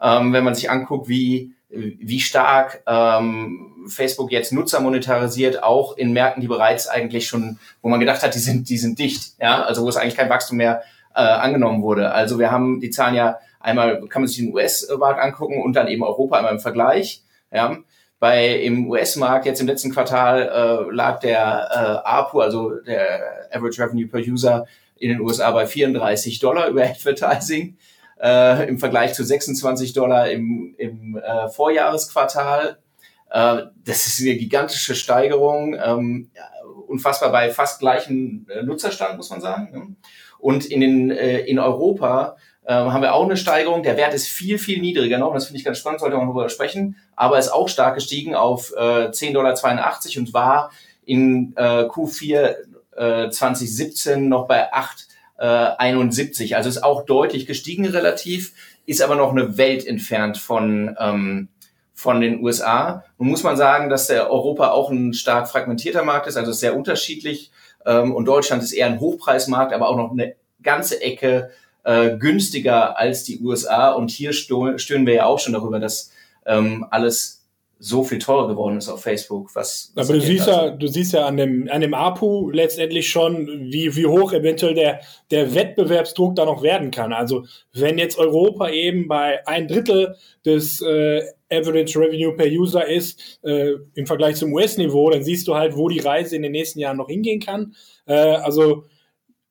Ähm, 0.00 0.32
wenn 0.32 0.44
man 0.44 0.54
sich 0.54 0.70
anguckt, 0.70 1.08
wie, 1.08 1.52
wie 1.68 2.20
stark 2.20 2.82
ähm, 2.86 3.86
Facebook 3.88 4.32
jetzt 4.32 4.52
Nutzer 4.52 4.80
monetarisiert, 4.80 5.62
auch 5.62 5.96
in 5.96 6.12
Märkten, 6.12 6.40
die 6.40 6.48
bereits 6.48 6.88
eigentlich 6.88 7.26
schon, 7.28 7.58
wo 7.80 7.88
man 7.88 8.00
gedacht 8.00 8.22
hat, 8.22 8.34
die 8.34 8.38
sind, 8.38 8.68
die 8.68 8.78
sind 8.78 8.98
dicht, 8.98 9.34
ja, 9.40 9.62
also 9.62 9.84
wo 9.84 9.88
es 9.88 9.96
eigentlich 9.96 10.16
kein 10.16 10.28
Wachstum 10.28 10.58
mehr 10.58 10.82
äh, 11.16 11.20
angenommen 11.20 11.82
wurde. 11.82 12.12
Also 12.12 12.38
wir 12.38 12.50
haben 12.50 12.80
die 12.80 12.90
Zahlen 12.90 13.14
ja 13.14 13.38
einmal, 13.58 14.00
kann 14.08 14.22
man 14.22 14.28
sich 14.28 14.36
den 14.36 14.52
US-Markt 14.52 15.20
angucken 15.20 15.62
und 15.62 15.74
dann 15.74 15.88
eben 15.88 16.04
Europa 16.04 16.36
einmal 16.36 16.52
im 16.52 16.60
Vergleich. 16.60 17.22
Ja. 17.50 17.76
Bei 18.18 18.48
im 18.60 18.88
US-Markt 18.88 19.46
jetzt 19.46 19.60
im 19.60 19.66
letzten 19.66 19.92
Quartal 19.92 20.42
äh, 20.42 20.94
lag 20.94 21.20
der 21.20 22.02
äh, 22.04 22.08
APU, 22.08 22.40
also 22.40 22.70
der 22.80 23.48
Average 23.50 23.82
Revenue 23.82 24.06
per 24.06 24.20
User 24.20 24.66
in 24.98 25.10
den 25.10 25.20
USA 25.20 25.50
bei 25.50 25.66
34 25.66 26.38
Dollar 26.38 26.68
über 26.68 26.82
Advertising 26.84 27.76
äh, 28.20 28.68
im 28.68 28.78
Vergleich 28.78 29.14
zu 29.14 29.24
26 29.24 29.92
Dollar 29.92 30.30
im, 30.30 30.74
im 30.78 31.16
äh, 31.16 31.48
Vorjahresquartal. 31.48 32.78
Äh, 33.30 33.62
das 33.84 34.06
ist 34.06 34.20
eine 34.20 34.36
gigantische 34.36 34.94
Steigerung, 34.94 35.74
ähm, 35.74 36.30
unfassbar 36.86 37.32
bei 37.32 37.50
fast 37.50 37.80
gleichem 37.80 38.46
äh, 38.48 38.62
Nutzerstand, 38.62 39.16
muss 39.16 39.30
man 39.30 39.40
sagen. 39.40 39.68
Ne? 39.72 39.96
Und 40.46 40.64
in, 40.64 40.80
den, 40.80 41.10
äh, 41.10 41.40
in 41.40 41.58
Europa 41.58 42.36
äh, 42.66 42.72
haben 42.72 43.02
wir 43.02 43.14
auch 43.14 43.24
eine 43.24 43.36
Steigerung. 43.36 43.82
Der 43.82 43.96
Wert 43.96 44.14
ist 44.14 44.28
viel, 44.28 44.60
viel 44.60 44.80
niedriger 44.80 45.18
noch. 45.18 45.34
Das 45.34 45.46
finde 45.46 45.58
ich 45.58 45.64
ganz 45.64 45.78
spannend, 45.78 45.98
sollte 45.98 46.16
man 46.16 46.26
darüber 46.26 46.48
sprechen. 46.48 46.94
Aber 47.16 47.36
ist 47.36 47.48
auch 47.48 47.68
stark 47.68 47.96
gestiegen 47.96 48.36
auf 48.36 48.72
äh, 48.76 49.08
10,82 49.08 49.32
Dollar 49.32 49.54
und 50.18 50.34
war 50.34 50.70
in 51.04 51.52
äh, 51.56 51.86
Q4 51.86 52.54
äh, 52.96 53.28
2017 53.28 54.28
noch 54.28 54.46
bei 54.46 54.72
8,71. 54.72 56.52
Äh, 56.52 56.54
also 56.54 56.68
ist 56.68 56.84
auch 56.84 57.04
deutlich 57.06 57.46
gestiegen 57.46 57.84
relativ, 57.84 58.52
ist 58.86 59.02
aber 59.02 59.16
noch 59.16 59.32
eine 59.32 59.58
Welt 59.58 59.84
entfernt 59.84 60.38
von, 60.38 60.96
ähm, 61.00 61.48
von 61.92 62.20
den 62.20 62.40
USA. 62.40 63.02
Nun 63.18 63.30
muss 63.30 63.42
man 63.42 63.56
sagen, 63.56 63.90
dass 63.90 64.06
der 64.06 64.30
Europa 64.30 64.70
auch 64.70 64.92
ein 64.92 65.12
stark 65.12 65.48
fragmentierter 65.48 66.04
Markt 66.04 66.28
ist, 66.28 66.36
also 66.36 66.52
sehr 66.52 66.76
unterschiedlich. 66.76 67.50
Ähm, 67.86 68.14
und 68.14 68.26
Deutschland 68.26 68.62
ist 68.62 68.72
eher 68.72 68.86
ein 68.86 69.00
Hochpreismarkt, 69.00 69.72
aber 69.72 69.88
auch 69.88 69.96
noch 69.96 70.10
eine 70.10 70.34
ganze 70.62 71.00
Ecke 71.00 71.50
äh, 71.84 72.16
günstiger 72.18 72.98
als 72.98 73.24
die 73.24 73.40
USA. 73.40 73.92
Und 73.92 74.10
hier 74.10 74.32
stöhnen 74.32 75.06
wir 75.06 75.14
ja 75.14 75.26
auch 75.26 75.38
schon 75.38 75.52
darüber, 75.52 75.78
dass 75.78 76.10
ähm, 76.44 76.86
alles 76.90 77.35
so 77.78 78.04
viel 78.04 78.18
teurer 78.18 78.48
geworden 78.48 78.78
ist 78.78 78.88
auf 78.88 79.02
Facebook. 79.02 79.54
Was, 79.54 79.92
was 79.94 80.08
Aber 80.08 80.18
du 80.18 80.24
siehst 80.24 80.46
ja, 80.46 80.70
du 80.70 80.86
siehst 80.86 81.12
ja 81.12 81.26
an 81.26 81.36
dem, 81.36 81.68
an 81.70 81.82
dem 81.82 81.92
APU 81.92 82.50
letztendlich 82.50 83.08
schon, 83.08 83.46
wie, 83.70 83.94
wie 83.94 84.06
hoch 84.06 84.32
eventuell 84.32 84.74
der, 84.74 85.00
der 85.30 85.54
Wettbewerbsdruck 85.54 86.34
da 86.36 86.46
noch 86.46 86.62
werden 86.62 86.90
kann. 86.90 87.12
Also 87.12 87.44
wenn 87.74 87.98
jetzt 87.98 88.18
Europa 88.18 88.70
eben 88.70 89.08
bei 89.08 89.46
ein 89.46 89.68
Drittel 89.68 90.16
des 90.44 90.80
äh, 90.80 91.22
Average 91.50 91.98
Revenue 91.98 92.34
per 92.34 92.46
User 92.46 92.86
ist 92.86 93.40
äh, 93.42 93.74
im 93.94 94.06
Vergleich 94.06 94.36
zum 94.36 94.52
US-Niveau, 94.54 95.10
dann 95.10 95.22
siehst 95.22 95.46
du 95.46 95.54
halt, 95.54 95.76
wo 95.76 95.88
die 95.88 96.00
Reise 96.00 96.34
in 96.34 96.42
den 96.42 96.52
nächsten 96.52 96.80
Jahren 96.80 96.96
noch 96.96 97.08
hingehen 97.08 97.40
kann. 97.40 97.74
Äh, 98.06 98.14
also 98.14 98.84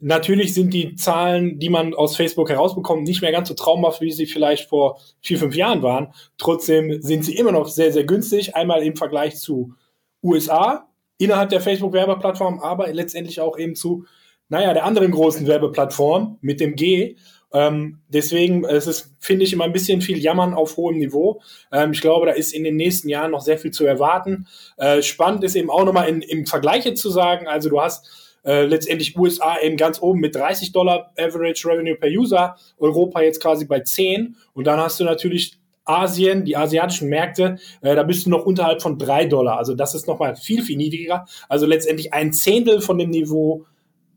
Natürlich 0.07 0.53
sind 0.53 0.71
die 0.71 0.93
Zahlen, 0.93 1.57
die 1.57 1.69
man 1.69 1.95
aus 1.95 2.15
Facebook 2.15 2.51
herausbekommt, 2.51 3.07
nicht 3.07 3.23
mehr 3.23 3.31
ganz 3.31 3.47
so 3.47 3.55
traumhaft, 3.55 4.01
wie 4.01 4.11
sie 4.11 4.27
vielleicht 4.27 4.69
vor 4.69 4.99
vier, 5.19 5.39
fünf 5.39 5.55
Jahren 5.55 5.81
waren. 5.81 6.13
Trotzdem 6.37 7.01
sind 7.01 7.25
sie 7.25 7.35
immer 7.35 7.51
noch 7.51 7.67
sehr, 7.67 7.91
sehr 7.91 8.03
günstig. 8.03 8.55
Einmal 8.55 8.83
im 8.83 8.95
Vergleich 8.95 9.37
zu 9.37 9.73
USA 10.21 10.87
innerhalb 11.17 11.49
der 11.49 11.59
Facebook-Werbeplattform, 11.59 12.59
aber 12.59 12.93
letztendlich 12.93 13.41
auch 13.41 13.57
eben 13.57 13.73
zu, 13.73 14.05
naja, 14.47 14.75
der 14.75 14.85
anderen 14.85 15.09
großen 15.09 15.47
Werbeplattform 15.47 16.37
mit 16.39 16.59
dem 16.59 16.75
G. 16.75 17.15
Ähm, 17.51 18.01
deswegen, 18.07 18.63
es 18.63 18.85
ist, 18.85 19.15
finde 19.17 19.45
ich, 19.45 19.53
immer 19.53 19.63
ein 19.63 19.73
bisschen 19.73 20.01
viel 20.01 20.19
Jammern 20.19 20.53
auf 20.53 20.77
hohem 20.77 20.99
Niveau. 20.99 21.41
Ähm, 21.71 21.93
ich 21.93 22.01
glaube, 22.01 22.27
da 22.27 22.33
ist 22.33 22.53
in 22.53 22.63
den 22.63 22.75
nächsten 22.75 23.09
Jahren 23.09 23.31
noch 23.31 23.41
sehr 23.41 23.57
viel 23.57 23.71
zu 23.71 23.87
erwarten. 23.87 24.45
Äh, 24.77 25.01
spannend 25.01 25.43
ist 25.43 25.55
eben 25.55 25.71
auch 25.71 25.83
nochmal 25.83 26.09
im 26.09 26.45
Vergleiche 26.45 26.93
zu 26.93 27.09
sagen, 27.09 27.47
also 27.47 27.69
du 27.69 27.81
hast 27.81 28.24
äh, 28.45 28.65
letztendlich 28.65 29.17
USA 29.17 29.57
eben 29.61 29.77
ganz 29.77 30.01
oben 30.01 30.19
mit 30.19 30.35
30 30.35 30.71
Dollar 30.71 31.11
Average 31.17 31.67
Revenue 31.67 31.95
per 31.95 32.09
User, 32.09 32.55
Europa 32.77 33.21
jetzt 33.21 33.41
quasi 33.41 33.65
bei 33.65 33.79
10 33.81 34.35
und 34.53 34.67
dann 34.67 34.79
hast 34.79 34.99
du 34.99 35.03
natürlich 35.03 35.59
Asien, 35.85 36.45
die 36.45 36.57
asiatischen 36.57 37.09
Märkte, 37.09 37.57
äh, 37.81 37.95
da 37.95 38.03
bist 38.03 38.25
du 38.25 38.29
noch 38.31 38.45
unterhalb 38.45 38.81
von 38.81 38.97
3 38.97 39.25
Dollar. 39.25 39.57
Also 39.57 39.75
das 39.75 39.93
ist 39.93 40.07
nochmal 40.07 40.35
viel, 40.35 40.63
viel 40.63 40.77
niedriger. 40.77 41.25
Also 41.47 41.65
letztendlich 41.65 42.13
ein 42.13 42.33
Zehntel 42.33 42.81
von 42.81 42.97
dem 42.97 43.11
Niveau, 43.11 43.65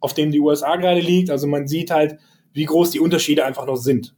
auf 0.01 0.15
dem 0.15 0.31
die 0.31 0.41
USA 0.41 0.77
gerade 0.77 1.01
liegt. 1.01 1.31
Also 1.31 1.47
man 1.47 1.69
sieht 1.69 1.91
halt, 1.91 2.19
wie 2.53 2.65
groß 2.65 2.91
die 2.91 3.01
Unterschiede 3.01 3.45
einfach 3.45 3.67
noch 3.67 3.77
sind. 3.77 4.15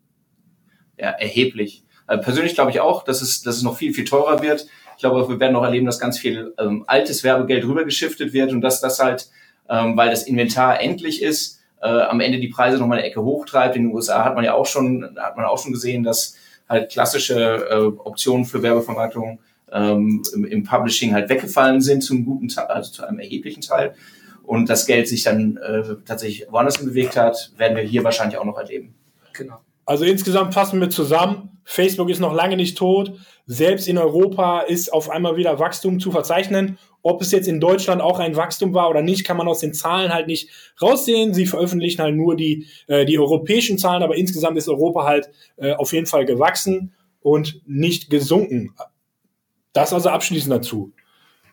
Ja, 0.96 1.10
erheblich. 1.10 1.82
Also 2.06 2.22
persönlich 2.22 2.54
glaube 2.54 2.70
ich 2.70 2.80
auch, 2.80 3.02
dass 3.02 3.20
es, 3.20 3.42
dass 3.42 3.56
es 3.56 3.62
noch 3.62 3.76
viel, 3.76 3.92
viel 3.92 4.04
teurer 4.04 4.42
wird. 4.42 4.66
Ich 4.96 5.00
glaube, 5.00 5.28
wir 5.28 5.40
werden 5.40 5.54
noch 5.54 5.64
erleben, 5.64 5.86
dass 5.86 5.98
ganz 5.98 6.18
viel 6.18 6.54
ähm, 6.58 6.84
altes 6.86 7.24
Werbegeld 7.24 7.64
rübergeschiftet 7.64 8.32
wird 8.32 8.52
und 8.52 8.60
dass 8.60 8.80
das 8.80 8.98
halt 9.00 9.28
ähm, 9.70 9.96
weil 9.96 10.10
das 10.10 10.24
Inventar 10.24 10.80
endlich 10.80 11.22
ist, 11.22 11.60
äh, 11.80 11.88
am 11.88 12.20
Ende 12.20 12.40
die 12.40 12.48
Preise 12.48 12.78
nochmal 12.78 12.98
eine 12.98 13.06
Ecke 13.06 13.22
hochtreibt. 13.22 13.76
In 13.76 13.84
den 13.84 13.94
USA 13.94 14.24
hat 14.24 14.34
man 14.34 14.44
ja 14.44 14.54
auch 14.54 14.66
schon, 14.66 15.16
hat 15.16 15.36
man 15.36 15.46
auch 15.46 15.58
schon 15.58 15.72
gesehen, 15.72 16.02
dass 16.02 16.36
halt 16.68 16.90
klassische 16.90 17.68
äh, 17.70 17.74
Optionen 18.04 18.44
für 18.44 18.62
Werbevermarktung 18.62 19.38
ähm, 19.72 20.22
im, 20.34 20.44
im, 20.44 20.64
Publishing 20.64 21.14
halt 21.14 21.28
weggefallen 21.28 21.80
sind 21.80 22.02
zum 22.02 22.24
guten 22.24 22.48
Teil, 22.48 22.66
also 22.66 22.90
zu 22.90 23.06
einem 23.06 23.20
erheblichen 23.20 23.60
Teil. 23.60 23.94
Und 24.42 24.68
das 24.68 24.86
Geld 24.86 25.08
sich 25.08 25.22
dann 25.22 25.56
äh, 25.58 25.82
tatsächlich 26.04 26.46
woanders 26.50 26.78
bewegt 26.78 27.16
hat, 27.16 27.52
werden 27.56 27.76
wir 27.76 27.84
hier 27.84 28.02
wahrscheinlich 28.02 28.36
auch 28.36 28.44
noch 28.44 28.58
erleben. 28.58 28.94
Genau. 29.32 29.60
Also 29.86 30.04
insgesamt 30.04 30.54
fassen 30.54 30.80
wir 30.80 30.90
zusammen, 30.90 31.59
Facebook 31.70 32.10
ist 32.10 32.18
noch 32.18 32.34
lange 32.34 32.56
nicht 32.56 32.76
tot. 32.76 33.12
Selbst 33.46 33.86
in 33.86 33.96
Europa 33.96 34.62
ist 34.62 34.92
auf 34.92 35.08
einmal 35.08 35.36
wieder 35.36 35.60
Wachstum 35.60 36.00
zu 36.00 36.10
verzeichnen. 36.10 36.78
Ob 37.02 37.22
es 37.22 37.30
jetzt 37.30 37.46
in 37.46 37.60
Deutschland 37.60 38.02
auch 38.02 38.18
ein 38.18 38.34
Wachstum 38.34 38.74
war 38.74 38.90
oder 38.90 39.02
nicht, 39.02 39.24
kann 39.24 39.36
man 39.36 39.46
aus 39.46 39.60
den 39.60 39.72
Zahlen 39.72 40.12
halt 40.12 40.26
nicht 40.26 40.50
raussehen. 40.82 41.32
Sie 41.32 41.46
veröffentlichen 41.46 42.02
halt 42.02 42.16
nur 42.16 42.34
die, 42.34 42.66
äh, 42.88 43.04
die 43.04 43.20
europäischen 43.20 43.78
Zahlen, 43.78 44.02
aber 44.02 44.16
insgesamt 44.16 44.58
ist 44.58 44.68
Europa 44.68 45.04
halt 45.04 45.30
äh, 45.58 45.74
auf 45.74 45.92
jeden 45.92 46.06
Fall 46.06 46.24
gewachsen 46.24 46.92
und 47.20 47.60
nicht 47.66 48.10
gesunken. 48.10 48.74
Das 49.72 49.92
also 49.92 50.08
abschließend 50.08 50.52
dazu. 50.52 50.92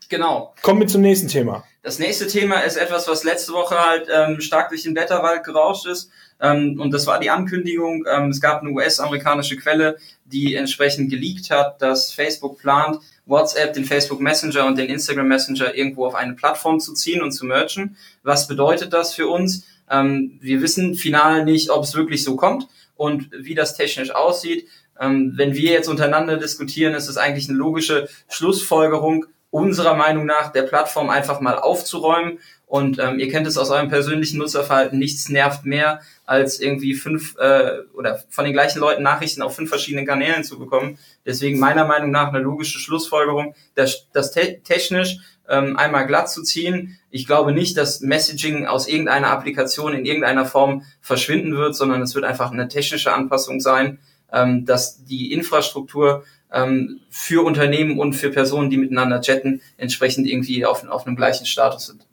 Genau. 0.10 0.54
Kommen 0.62 0.82
wir 0.82 0.88
zum 0.88 1.02
nächsten 1.02 1.28
Thema. 1.28 1.64
Das 1.82 2.00
nächste 2.00 2.28
Thema 2.28 2.60
ist 2.60 2.76
etwas, 2.76 3.08
was 3.08 3.24
letzte 3.24 3.54
Woche 3.54 3.78
halt 3.80 4.08
ähm, 4.14 4.42
stark 4.42 4.70
durch 4.70 4.84
den 4.84 4.94
Blätterwald 4.94 5.44
gerauscht 5.44 5.86
ist. 5.86 6.10
Ähm, 6.42 6.80
und 6.80 6.92
das 6.92 7.08
war 7.08 7.20
die 7.20 7.30
Ankündigung. 7.30 8.06
Ähm, 8.10 8.30
es 8.30 8.42
gab 8.42 8.62
eine 8.62 8.72
US-amerikanische 8.72 9.56
Quelle, 9.58 9.98
die 10.26 10.56
entsprechend 10.56 11.10
geleakt 11.10 11.50
hat, 11.50 11.82
dass 11.82 12.12
Facebook 12.12 12.60
plant, 12.60 13.00
WhatsApp, 13.26 13.74
den 13.74 13.86
Facebook 13.86 14.20
Messenger 14.20 14.66
und 14.66 14.78
den 14.78 14.88
Instagram 14.90 15.28
Messenger 15.28 15.76
irgendwo 15.76 16.06
auf 16.06 16.16
eine 16.16 16.34
Plattform 16.34 16.80
zu 16.80 16.94
ziehen 16.94 17.22
und 17.22 17.32
zu 17.32 17.46
merchen. 17.46 17.96
Was 18.24 18.48
bedeutet 18.48 18.94
das 18.94 19.14
für 19.14 19.28
uns? 19.28 19.66
Ähm, 19.90 20.38
wir 20.42 20.62
wissen 20.62 20.96
final 20.96 21.46
nicht, 21.46 21.70
ob 21.70 21.84
es 21.84 21.96
wirklich 21.96 22.24
so 22.24 22.36
kommt 22.36 22.68
und 22.96 23.30
wie 23.32 23.56
das 23.56 23.76
technisch 23.76 24.12
aussieht. 24.12 24.68
Ähm, 25.00 25.34
wenn 25.36 25.56
wir 25.56 25.72
jetzt 25.72 25.88
untereinander 25.88 26.38
diskutieren, 26.38 26.94
ist 26.96 27.08
es 27.08 27.18
eigentlich 27.18 27.50
eine 27.50 27.58
logische 27.58 28.10
Schlussfolgerung, 28.28 29.26
unserer 29.50 29.96
Meinung 29.96 30.25
nach 30.25 30.51
der 30.51 30.63
Plattform 30.63 31.10
einfach 31.10 31.39
mal 31.39 31.58
aufzuräumen. 31.58 32.39
Und 32.66 33.00
ähm, 33.00 33.18
ihr 33.18 33.30
kennt 33.30 33.48
es 33.48 33.58
aus 33.58 33.70
eurem 33.70 33.88
persönlichen 33.88 34.39
Nutzerverhalten, 34.39 35.00
nichts 35.00 35.30
nervt 35.30 35.66
mehr, 35.66 36.01
als 36.25 36.60
irgendwie 36.60 36.96
fünf 36.96 37.38
äh, 37.38 37.80
oder 37.94 38.22
von 38.30 38.44
den 38.44 38.54
gleichen 38.54 38.80
Leuten 38.80 39.04
Nachrichten 39.04 39.42
auf 39.42 39.56
fünf 39.56 39.70
verschiedenen 39.70 40.06
Kanälen 40.06 40.44
zu 40.44 40.60
bekommen. 40.60 41.00
Deswegen 41.25 41.60
meiner 41.60 41.86
Meinung 41.86 42.12
nach 42.12 42.27
eine 42.27 42.39
logische 42.39 42.80
Schlussfolgerung, 42.80 43.56
das, 43.75 44.08
das 44.12 44.34
te 44.34 44.60
technisch 44.66 45.20
ähm, 45.48 45.77
einmal 45.77 46.08
glatt 46.08 46.30
zu 46.30 46.44
ziehen. 46.44 47.00
Ich 47.10 47.25
glaube 47.25 47.54
nicht, 47.54 47.77
dass 47.77 48.01
Messaging 48.01 48.68
aus 48.68 48.88
irgendeiner 48.88 49.30
Applikation 49.30 49.94
in 49.94 50.06
irgendeiner 50.06 50.46
Form 50.46 50.84
verschwinden 51.00 51.56
wird, 51.56 51.74
sondern 51.74 52.01
es 52.01 52.16
wird 52.16 52.25
einfach 52.25 52.51
eine 52.51 52.68
technische 52.68 53.13
Anpassung 53.13 53.62
sein, 53.62 54.00
ähm, 54.32 54.66
dass 54.66 55.04
die 55.06 55.32
Infrastruktur 55.32 56.25
ähm, 56.51 57.01
für 57.10 57.46
Unternehmen 57.46 58.00
und 58.00 58.13
für 58.13 58.30
Personen, 58.30 58.70
die 58.70 58.77
miteinander 58.77 59.22
chatten, 59.22 59.62
entsprechend 59.77 60.27
irgendwie 60.27 60.66
auf, 60.66 60.88
auf 60.88 61.06
einem 61.06 61.16
gleichen 61.16 61.46
Status 61.46 61.88
sind. 61.88 62.08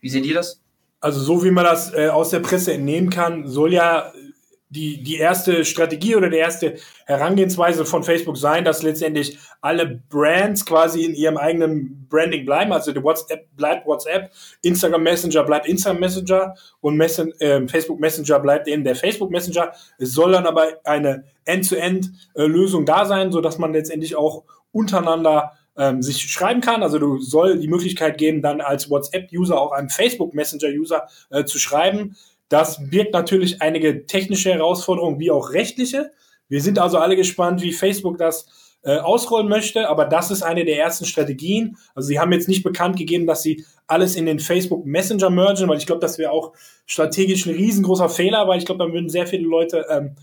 Wie 0.00 0.08
seht 0.08 0.26
ihr 0.26 0.34
das? 0.34 0.60
Also 1.00 1.20
so 1.20 1.44
wie 1.44 1.50
man 1.50 1.64
das 1.64 1.92
äh, 1.94 2.08
aus 2.08 2.30
der 2.30 2.40
Presse 2.40 2.72
entnehmen 2.72 3.10
kann, 3.10 3.46
soll 3.46 3.72
ja 3.72 4.12
die, 4.72 5.02
die 5.02 5.18
erste 5.18 5.66
Strategie 5.66 6.16
oder 6.16 6.30
die 6.30 6.38
erste 6.38 6.76
Herangehensweise 7.04 7.84
von 7.84 8.02
Facebook 8.02 8.38
sein, 8.38 8.64
dass 8.64 8.82
letztendlich 8.82 9.38
alle 9.60 10.00
Brands 10.08 10.64
quasi 10.64 11.04
in 11.04 11.14
ihrem 11.14 11.36
eigenen 11.36 12.06
Branding 12.08 12.46
bleiben. 12.46 12.72
Also 12.72 12.92
die 12.92 13.02
WhatsApp 13.02 13.54
bleibt 13.54 13.86
WhatsApp, 13.86 14.30
Instagram 14.62 15.02
Messenger 15.02 15.44
bleibt 15.44 15.68
Instagram 15.68 16.00
Messenger 16.00 16.54
und 16.80 16.96
Messen, 16.96 17.32
äh, 17.40 17.68
Facebook 17.68 18.00
Messenger 18.00 18.40
bleibt 18.40 18.66
eben 18.66 18.82
der 18.82 18.96
Facebook 18.96 19.30
Messenger. 19.30 19.72
Es 19.98 20.14
soll 20.14 20.32
dann 20.32 20.46
aber 20.46 20.66
eine 20.84 21.24
End-to-End-Lösung 21.44 22.86
da 22.86 23.04
sein, 23.04 23.30
so 23.30 23.42
dass 23.42 23.58
man 23.58 23.74
letztendlich 23.74 24.16
auch 24.16 24.44
untereinander 24.72 25.52
ähm, 25.76 26.02
sich 26.02 26.22
schreiben 26.30 26.60
kann. 26.60 26.82
Also 26.82 26.98
du 26.98 27.18
soll 27.18 27.58
die 27.58 27.68
Möglichkeit 27.68 28.18
geben, 28.18 28.42
dann 28.42 28.60
als 28.60 28.90
WhatsApp-User 28.90 29.60
auch 29.60 29.72
einem 29.72 29.90
Facebook 29.90 30.34
Messenger-User 30.34 31.08
äh, 31.30 31.44
zu 31.44 31.58
schreiben. 31.58 32.16
Das 32.52 32.90
birgt 32.90 33.14
natürlich 33.14 33.62
einige 33.62 34.04
technische 34.04 34.52
Herausforderungen 34.52 35.18
wie 35.18 35.30
auch 35.30 35.52
rechtliche. 35.52 36.12
Wir 36.48 36.60
sind 36.60 36.78
also 36.78 36.98
alle 36.98 37.16
gespannt, 37.16 37.62
wie 37.62 37.72
Facebook 37.72 38.18
das 38.18 38.46
äh, 38.84 38.98
ausrollen 38.98 39.48
möchte, 39.48 39.88
aber 39.88 40.04
das 40.04 40.30
ist 40.30 40.42
eine 40.42 40.64
der 40.64 40.78
ersten 40.78 41.04
Strategien. 41.04 41.76
Also 41.94 42.08
sie 42.08 42.18
haben 42.18 42.32
jetzt 42.32 42.48
nicht 42.48 42.64
bekannt 42.64 42.96
gegeben, 42.96 43.26
dass 43.26 43.42
sie 43.42 43.64
alles 43.86 44.16
in 44.16 44.26
den 44.26 44.40
Facebook 44.40 44.84
Messenger 44.84 45.30
mergen, 45.30 45.68
weil 45.68 45.78
ich 45.78 45.86
glaube, 45.86 46.00
das 46.00 46.18
wäre 46.18 46.32
auch 46.32 46.52
strategisch 46.86 47.46
ein 47.46 47.54
riesengroßer 47.54 48.08
Fehler, 48.08 48.48
weil 48.48 48.58
ich 48.58 48.66
glaube, 48.66 48.82
dann 48.82 48.92
würden 48.92 49.08
sehr 49.08 49.26
viele 49.26 49.46
Leute 49.46 49.86
ähm, 49.88 50.16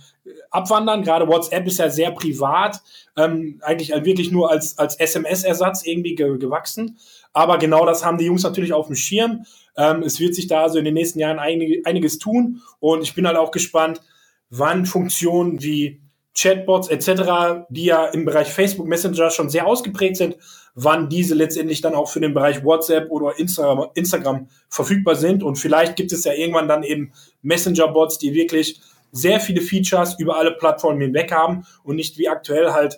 abwandern. 0.50 1.04
Gerade 1.04 1.28
WhatsApp 1.28 1.68
ist 1.68 1.80
ja 1.80 1.90
sehr 1.90 2.12
privat, 2.12 2.82
ähm, 3.16 3.60
eigentlich 3.62 3.92
wirklich 4.04 4.32
nur 4.32 4.52
als, 4.52 4.78
als 4.78 4.96
SMS-Ersatz 5.00 5.86
irgendwie 5.86 6.16
ge 6.16 6.38
gewachsen. 6.38 6.98
Aber 7.32 7.60
genau 7.60 7.86
das 7.86 8.04
haben 8.04 8.18
die 8.18 8.26
Jungs 8.26 8.44
natürlich 8.44 8.74
auf 8.74 8.88
dem 8.88 8.96
Schirm. 8.96 9.46
Ähm, 9.78 10.04
es 10.04 10.20
wird 10.20 10.36
sich 10.36 10.48
da 10.48 10.64
also 10.64 10.80
in 10.80 10.86
den 10.86 10.96
nächsten 10.96 11.20
Jahren 11.20 11.40
einig, 11.40 11.86
einiges 11.86 12.18
tun 12.18 12.62
und 12.80 13.04
ich 13.04 13.16
bin 13.16 13.26
halt 13.26 13.38
auch 13.38 13.52
gespannt, 13.52 14.02
wann 14.50 14.86
Funktionen 14.86 15.62
wie 15.62 16.02
Chatbots 16.36 16.88
etc., 16.88 17.66
die 17.70 17.86
ja 17.86 18.06
im 18.08 18.26
Bereich 18.26 18.48
Facebook 18.48 18.88
Messenger 18.88 19.30
schon 19.30 19.50
sehr 19.50 19.68
ausgeprägt 19.68 20.18
sind, 20.18 20.38
wann 20.76 21.10
diese 21.10 21.36
letztendlich 21.36 21.82
dann 21.82 21.96
auch 21.96 22.10
für 22.10 22.22
den 22.22 22.34
Bereich 22.34 22.64
WhatsApp 22.64 23.10
oder 23.12 23.38
Instagram, 23.38 23.90
Instagram 23.96 24.48
verfügbar 24.70 25.16
sind. 25.16 25.44
Und 25.44 25.58
vielleicht 25.58 25.96
gibt 25.96 26.12
es 26.12 26.24
ja 26.24 26.34
irgendwann 26.34 26.68
dann 26.68 26.84
eben 26.84 27.12
Messenger-Bots, 27.42 28.20
die 28.20 28.34
wirklich 28.34 28.80
sehr 29.12 29.40
viele 29.40 29.62
Features 29.62 30.20
über 30.20 30.38
alle 30.38 30.52
Plattformen 30.52 31.02
hinweg 31.02 31.32
haben 31.32 31.66
und 31.84 31.96
nicht 31.96 32.18
wie 32.18 32.30
aktuell 32.30 32.72
halt 32.72 32.98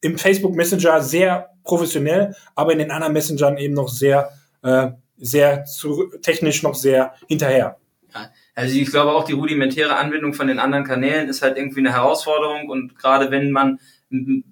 im 0.00 0.16
Facebook 0.18 0.56
Messenger 0.56 1.02
sehr 1.02 1.50
professionell, 1.64 2.34
aber 2.54 2.72
in 2.72 2.78
den 2.78 2.90
anderen 2.90 3.12
Messengern 3.12 3.58
eben 3.58 3.74
noch 3.74 3.88
sehr 3.88 4.30
äh, 4.62 4.92
sehr 5.20 5.64
zu, 5.64 6.10
technisch 6.22 6.62
noch 6.62 6.74
sehr 6.74 7.14
hinterher. 7.28 7.76
Also 8.54 8.76
ich 8.76 8.90
glaube 8.90 9.12
auch 9.12 9.24
die 9.24 9.32
rudimentäre 9.32 9.96
Anwendung 9.96 10.34
von 10.34 10.48
den 10.48 10.58
anderen 10.58 10.84
Kanälen 10.84 11.28
ist 11.28 11.42
halt 11.42 11.56
irgendwie 11.56 11.80
eine 11.80 11.92
Herausforderung 11.92 12.68
und 12.68 12.98
gerade 12.98 13.30
wenn 13.30 13.50
man 13.50 13.78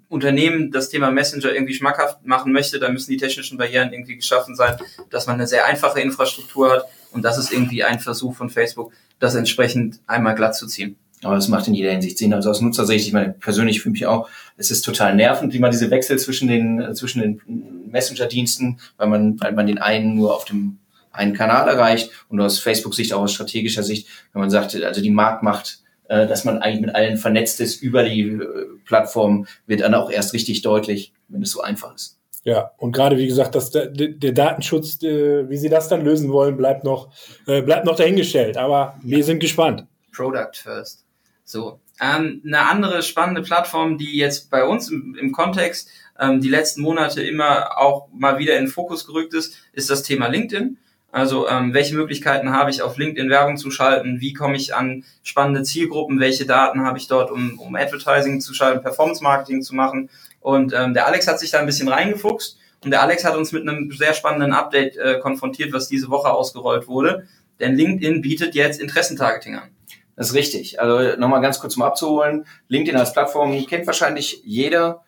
Unternehmen 0.09 0.71
das 0.71 0.89
Thema 0.89 1.11
Messenger 1.11 1.53
irgendwie 1.53 1.75
schmackhaft 1.75 2.25
machen 2.25 2.53
möchte, 2.53 2.79
dann 2.79 2.93
müssen 2.93 3.11
die 3.11 3.17
technischen 3.17 3.59
Barrieren 3.59 3.93
irgendwie 3.93 4.17
geschaffen 4.17 4.55
sein, 4.55 4.77
dass 5.11 5.27
man 5.27 5.35
eine 5.35 5.49
sehr 5.49 5.67
einfache 5.67 6.01
Infrastruktur 6.01 6.71
hat 6.71 6.85
und 7.13 7.23
das 7.25 7.39
ist 7.39 7.53
irgendwie 7.53 7.83
ein 7.83 7.99
Versuch 7.99 8.37
von 8.37 8.51
Facebook, 8.51 8.93
das 9.19 9.35
entsprechend 9.35 10.01
einmal 10.07 10.37
glatt 10.37 10.55
zu 10.55 10.67
ziehen. 10.69 10.97
Aber 11.23 11.35
das 11.35 11.49
macht 11.49 11.67
in 11.67 11.75
jeder 11.75 11.91
Hinsicht 11.91 12.19
Sinn. 12.19 12.33
Also 12.33 12.51
aus 12.51 12.61
Nutzersicht, 12.61 13.07
ich 13.07 13.13
meine, 13.13 13.33
persönlich 13.33 13.81
für 13.81 13.91
mich 13.91 14.07
auch, 14.07 14.29
es 14.57 14.71
ist 14.71 14.83
total 14.83 15.17
nervend, 15.17 15.53
wie 15.53 15.59
man 15.59 15.71
diese 15.71 15.91
Wechsel 15.91 16.19
zwischen 16.19 16.47
den, 16.47 16.81
äh, 16.81 16.95
zwischen 16.95 17.21
den 17.21 17.91
Messenger-Diensten, 17.91 18.79
weil 18.97 19.09
man, 19.09 19.41
weil 19.41 19.53
man 19.53 19.67
den 19.67 19.79
einen 19.79 20.15
nur 20.15 20.35
auf 20.35 20.45
dem 20.45 20.79
einen 21.19 21.35
Kanal 21.35 21.69
erreicht 21.69 22.11
und 22.29 22.41
aus 22.41 22.59
Facebook-Sicht 22.59 23.13
auch 23.13 23.23
aus 23.23 23.33
strategischer 23.33 23.83
Sicht, 23.83 24.09
wenn 24.33 24.41
man 24.41 24.51
sagt, 24.51 24.75
also 24.83 25.01
die 25.01 25.11
Marktmacht, 25.11 25.81
äh, 26.09 26.27
dass 26.27 26.45
man 26.45 26.59
eigentlich 26.59 26.87
mit 26.87 26.95
allen 26.95 27.17
vernetzt 27.17 27.61
ist 27.61 27.83
über 27.83 28.05
die 28.05 28.23
äh, 28.23 28.67
Plattform, 28.85 29.47
wird 29.67 29.81
dann 29.81 29.95
auch 29.95 30.11
erst 30.11 30.33
richtig 30.33 30.63
deutlich, 30.63 31.13
wenn 31.29 31.43
es 31.43 31.51
so 31.51 31.61
einfach 31.61 31.95
ist. 31.95 32.19
Ja, 32.45 32.71
und 32.79 32.93
gerade 32.93 33.19
wie 33.19 33.27
gesagt, 33.27 33.55
dass 33.55 33.71
der, 33.71 33.89
der 33.89 34.33
Datenschutz, 34.33 35.03
wie 35.03 35.57
sie 35.57 35.69
das 35.69 35.89
dann 35.89 36.03
lösen 36.03 36.33
wollen, 36.33 36.57
bleibt 36.57 36.83
noch, 36.83 37.11
bleibt 37.45 37.85
noch 37.85 37.97
dahingestellt. 37.97 38.57
Aber 38.57 38.97
wir 39.03 39.23
sind 39.23 39.41
gespannt. 39.41 39.85
Product 40.13 40.53
first. 40.55 41.05
So. 41.45 41.81
Ähm, 42.01 42.43
eine 42.47 42.69
andere 42.69 43.03
spannende 43.03 43.43
Plattform, 43.43 43.99
die 43.99 44.17
jetzt 44.17 44.51
bei 44.51 44.65
uns 44.65 44.91
im, 44.91 45.17
im 45.19 45.33
Kontext 45.33 45.89
ähm, 46.19 46.41
die 46.41 46.49
letzten 46.49 46.83
Monate 46.83 47.23
immer 47.23 47.79
auch 47.79 48.09
mal 48.13 48.39
wieder 48.39 48.57
in 48.57 48.65
den 48.65 48.71
Fokus 48.71 49.07
gerückt 49.07 49.35
ist, 49.35 49.57
ist 49.73 49.91
das 49.91 50.03
Thema 50.03 50.29
LinkedIn. 50.29 50.79
Also 51.11 51.49
ähm, 51.49 51.73
welche 51.73 51.95
Möglichkeiten 51.95 52.53
habe 52.53 52.71
ich 52.71 52.83
auf 52.83 52.99
LinkedIn 52.99 53.31
Werbung 53.31 53.57
zu 53.57 53.71
schalten? 53.71 54.21
Wie 54.21 54.35
komme 54.35 54.57
ich 54.57 54.75
an 54.75 55.05
spannende 55.23 55.63
Zielgruppen? 55.63 56.21
Welche 56.21 56.45
Daten 56.45 56.83
habe 56.85 56.99
ich 56.99 57.09
dort, 57.09 57.31
um, 57.31 57.59
um 57.59 57.75
Advertising 57.77 58.41
zu 58.41 58.53
schalten, 58.53 58.83
Performance 58.83 59.23
Marketing 59.23 59.63
zu 59.63 59.75
machen? 59.75 60.11
Und 60.41 60.75
ähm, 60.75 60.93
der 60.93 61.07
Alex 61.07 61.27
hat 61.27 61.41
sich 61.41 61.51
da 61.51 61.61
ein 61.61 61.67
bisschen 61.67 61.89
reingefuchst 61.89 62.59
und 62.85 62.91
der 62.91 63.03
Alex 63.03 63.25
hat 63.25 63.37
uns 63.37 63.53
mit 63.53 63.63
einem 63.63 63.91
sehr 63.91 64.13
spannenden 64.13 64.53
Update 64.53 64.97
äh, 64.97 65.19
konfrontiert, 65.19 65.73
was 65.73 65.89
diese 65.89 66.11
Woche 66.11 66.31
ausgerollt 66.31 66.87
wurde. 66.89 67.27
Denn 67.59 67.75
LinkedIn 67.75 68.21
bietet 68.21 68.55
jetzt 68.55 68.81
Interessentargeting 68.81 69.57
an. 69.57 69.71
Das 70.15 70.29
ist 70.29 70.35
richtig. 70.35 70.81
Also 70.81 71.17
nochmal 71.19 71.41
ganz 71.41 71.59
kurz 71.59 71.77
um 71.77 71.83
abzuholen. 71.83 72.45
LinkedIn 72.69 72.99
als 72.99 73.13
Plattform 73.13 73.67
kennt 73.67 73.87
wahrscheinlich 73.87 74.43
jeder. 74.45 75.05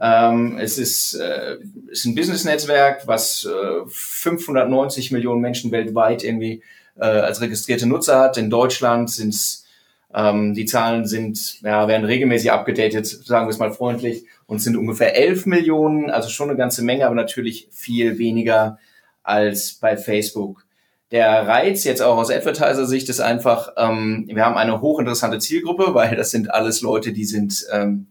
Ähm, 0.00 0.56
es 0.58 0.78
ist, 0.78 1.14
äh, 1.14 1.58
ist 1.88 2.06
ein 2.06 2.14
Business-Netzwerk, 2.14 3.06
was 3.06 3.44
äh, 3.46 3.86
590 3.86 5.10
Millionen 5.10 5.40
Menschen 5.40 5.72
weltweit 5.72 6.24
irgendwie 6.24 6.62
äh, 6.96 7.04
als 7.04 7.40
registrierte 7.40 7.86
Nutzer 7.86 8.18
hat. 8.18 8.38
In 8.38 8.50
Deutschland 8.50 9.10
sind 9.10 9.34
es 9.34 9.66
ähm, 10.14 10.54
die 10.54 10.64
Zahlen 10.64 11.06
sind, 11.06 11.60
ja, 11.62 11.86
werden 11.86 12.04
regelmäßig 12.04 12.50
abgedatet, 12.50 13.06
sagen 13.06 13.46
wir 13.46 13.50
es 13.50 13.58
mal 13.58 13.72
freundlich, 13.72 14.24
und 14.46 14.60
sind 14.60 14.76
ungefähr 14.76 15.16
11 15.16 15.46
Millionen, 15.46 16.10
also 16.10 16.28
schon 16.28 16.48
eine 16.48 16.58
ganze 16.58 16.82
Menge, 16.82 17.06
aber 17.06 17.14
natürlich 17.14 17.68
viel 17.70 18.18
weniger 18.18 18.78
als 19.22 19.74
bei 19.74 19.96
Facebook. 19.96 20.66
Der 21.12 21.46
Reiz 21.46 21.84
jetzt 21.84 22.02
auch 22.02 22.16
aus 22.16 22.30
Advertiser-Sicht 22.30 23.08
ist 23.08 23.20
einfach, 23.20 23.72
ähm, 23.76 24.28
wir 24.32 24.44
haben 24.44 24.56
eine 24.56 24.80
hochinteressante 24.80 25.38
Zielgruppe, 25.38 25.94
weil 25.94 26.16
das 26.16 26.30
sind 26.30 26.52
alles 26.52 26.80
Leute, 26.82 27.12
die 27.12 27.24
sind 27.24 27.66
ähm, 27.72 28.08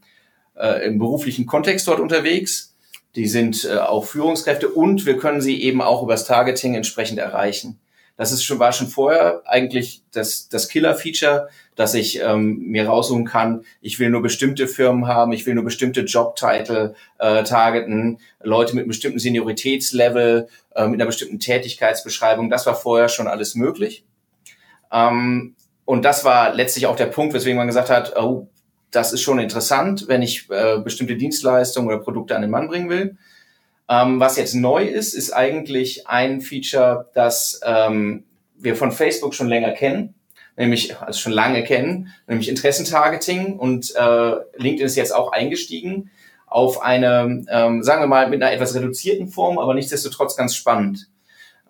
äh, 0.59 0.85
im 0.85 0.99
beruflichen 0.99 1.45
Kontext 1.45 1.87
dort 1.87 1.99
unterwegs. 1.99 2.75
Die 3.15 3.27
sind 3.27 3.65
äh, 3.65 3.77
auch 3.77 4.05
Führungskräfte 4.05 4.69
und 4.69 5.05
wir 5.05 5.17
können 5.17 5.41
sie 5.41 5.61
eben 5.63 5.81
auch 5.81 6.03
übers 6.03 6.25
Targeting 6.25 6.75
entsprechend 6.75 7.19
erreichen. 7.19 7.79
Das 8.19 8.33
ist 8.33 8.43
schon, 8.43 8.59
war 8.59 8.73
schon 8.73 8.87
vorher 8.87 9.43
eigentlich 9.45 10.03
das, 10.11 10.49
das 10.49 10.67
Killer-Feature, 10.67 11.47
dass 11.75 11.93
ich 11.93 12.19
ähm, 12.19 12.57
mir 12.65 12.85
raussuchen 12.85 13.23
kann, 13.23 13.63
ich 13.79 13.97
will 13.97 14.09
nur 14.09 14.21
bestimmte 14.21 14.67
Firmen 14.67 15.07
haben, 15.07 15.31
ich 15.31 15.45
will 15.45 15.55
nur 15.55 15.63
bestimmte 15.63 16.01
Jobtitel 16.01 16.95
äh, 17.17 17.43
targeten, 17.43 18.19
Leute 18.43 18.75
mit 18.75 18.81
einem 18.81 18.89
bestimmten 18.89 19.19
Senioritätslevel, 19.19 20.49
äh, 20.75 20.87
mit 20.87 20.99
einer 20.99 21.05
bestimmten 21.05 21.39
Tätigkeitsbeschreibung. 21.39 22.49
Das 22.49 22.65
war 22.65 22.75
vorher 22.75 23.07
schon 23.07 23.29
alles 23.29 23.55
möglich. 23.55 24.03
Ähm, 24.91 25.55
und 25.85 26.03
das 26.03 26.25
war 26.25 26.53
letztlich 26.53 26.87
auch 26.87 26.97
der 26.97 27.05
Punkt, 27.05 27.33
weswegen 27.33 27.55
man 27.57 27.67
gesagt 27.67 27.89
hat, 27.89 28.17
oh, 28.17 28.49
das 28.91 29.13
ist 29.13 29.21
schon 29.21 29.39
interessant, 29.39 30.05
wenn 30.07 30.21
ich 30.21 30.49
äh, 30.49 30.79
bestimmte 30.79 31.15
Dienstleistungen 31.15 31.87
oder 31.87 31.99
Produkte 31.99 32.35
an 32.35 32.41
den 32.41 32.51
Mann 32.51 32.67
bringen 32.67 32.89
will. 32.89 33.17
Ähm, 33.87 34.19
was 34.19 34.37
jetzt 34.37 34.53
neu 34.53 34.85
ist, 34.85 35.13
ist 35.13 35.31
eigentlich 35.31 36.07
ein 36.07 36.41
Feature, 36.41 37.09
das 37.13 37.59
ähm, 37.63 38.23
wir 38.55 38.75
von 38.75 38.91
Facebook 38.91 39.33
schon 39.33 39.47
länger 39.47 39.71
kennen, 39.71 40.13
nämlich 40.57 40.97
also 40.97 41.19
schon 41.19 41.31
lange 41.31 41.63
kennen, 41.63 42.13
nämlich 42.27 42.49
Interessentargeting 42.49 43.57
und 43.57 43.93
äh, 43.95 44.35
LinkedIn 44.57 44.85
ist 44.85 44.95
jetzt 44.95 45.15
auch 45.15 45.31
eingestiegen 45.31 46.11
auf 46.45 46.81
eine, 46.81 47.45
ähm, 47.49 47.83
sagen 47.83 48.01
wir 48.01 48.07
mal, 48.07 48.29
mit 48.29 48.41
einer 48.41 48.51
etwas 48.51 48.75
reduzierten 48.75 49.27
Form, 49.27 49.59
aber 49.59 49.73
nichtsdestotrotz 49.73 50.35
ganz 50.35 50.55
spannend. 50.55 51.07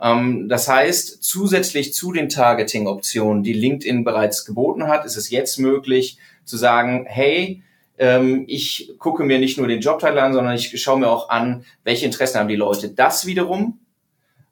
Ähm, 0.02 0.48
das 0.48 0.68
heißt, 0.68 1.22
zusätzlich 1.22 1.94
zu 1.94 2.12
den 2.12 2.30
Targeting-Optionen, 2.30 3.44
die 3.44 3.54
LinkedIn 3.54 4.04
bereits 4.04 4.46
geboten 4.46 4.88
hat, 4.88 5.06
ist 5.06 5.18
es 5.18 5.30
jetzt 5.30 5.60
möglich, 5.60 6.18
zu 6.44 6.58
sagen, 6.58 7.06
hey, 7.08 7.64
ähm, 7.98 8.46
ich 8.48 8.94
gucke 8.98 9.24
mir 9.24 9.40
nicht 9.40 9.58
nur 9.58 9.68
den 9.68 9.82
Jobtitel 9.82 10.18
an, 10.18 10.34
sondern 10.34 10.56
ich 10.56 10.82
schaue 10.82 11.00
mir 11.00 11.10
auch 11.10 11.30
an, 11.30 11.66
welche 11.84 12.06
Interessen 12.06 12.40
haben 12.40 12.48
die 12.48 12.56
Leute. 12.56 12.90
Das 12.90 13.26
wiederum 13.26 13.80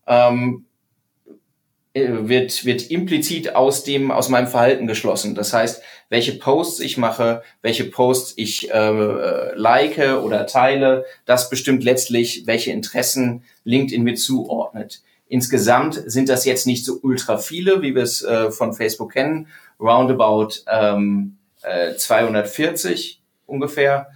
ähm, 0.06 0.66
äh, 1.94 2.28
wird, 2.28 2.66
wird 2.66 2.92
implizit 2.92 3.56
aus 3.56 3.84
dem, 3.84 4.12
aus 4.12 4.30
meinem 4.30 4.48
Verhalten 4.48 4.86
geschlossen. 4.86 5.34
Das 5.34 5.54
heißt, 5.54 5.82
welche 6.10 6.34
Posts 6.34 6.82
ich 6.82 6.98
mache, 6.98 7.42
welche 7.62 7.86
Posts 7.86 8.34
ich 8.38 8.72
äh, 8.72 9.56
like 9.56 9.98
oder 10.22 10.46
teile, 10.46 11.06
das 11.26 11.50
bestimmt 11.50 11.84
letztlich, 11.84 12.44
welche 12.46 12.72
Interessen 12.72 13.44
LinkedIn 13.64 14.04
mir 14.04 14.16
zuordnet. 14.16 15.02
Insgesamt 15.30 16.02
sind 16.06 16.30
das 16.30 16.46
jetzt 16.46 16.68
nicht 16.68 16.86
so 16.86 17.00
ultra 17.02 17.38
viele, 17.38 17.82
wie 17.82 17.96
wir 17.96 18.04
es 18.04 18.24
äh, 18.24 18.52
von 18.52 18.74
Facebook 18.74 19.14
kennen. 19.14 19.48
Roundabout 19.80 20.50
ähm, 20.72 21.37
240 21.62 23.22
äh, 23.22 23.52
ungefähr. 23.52 24.08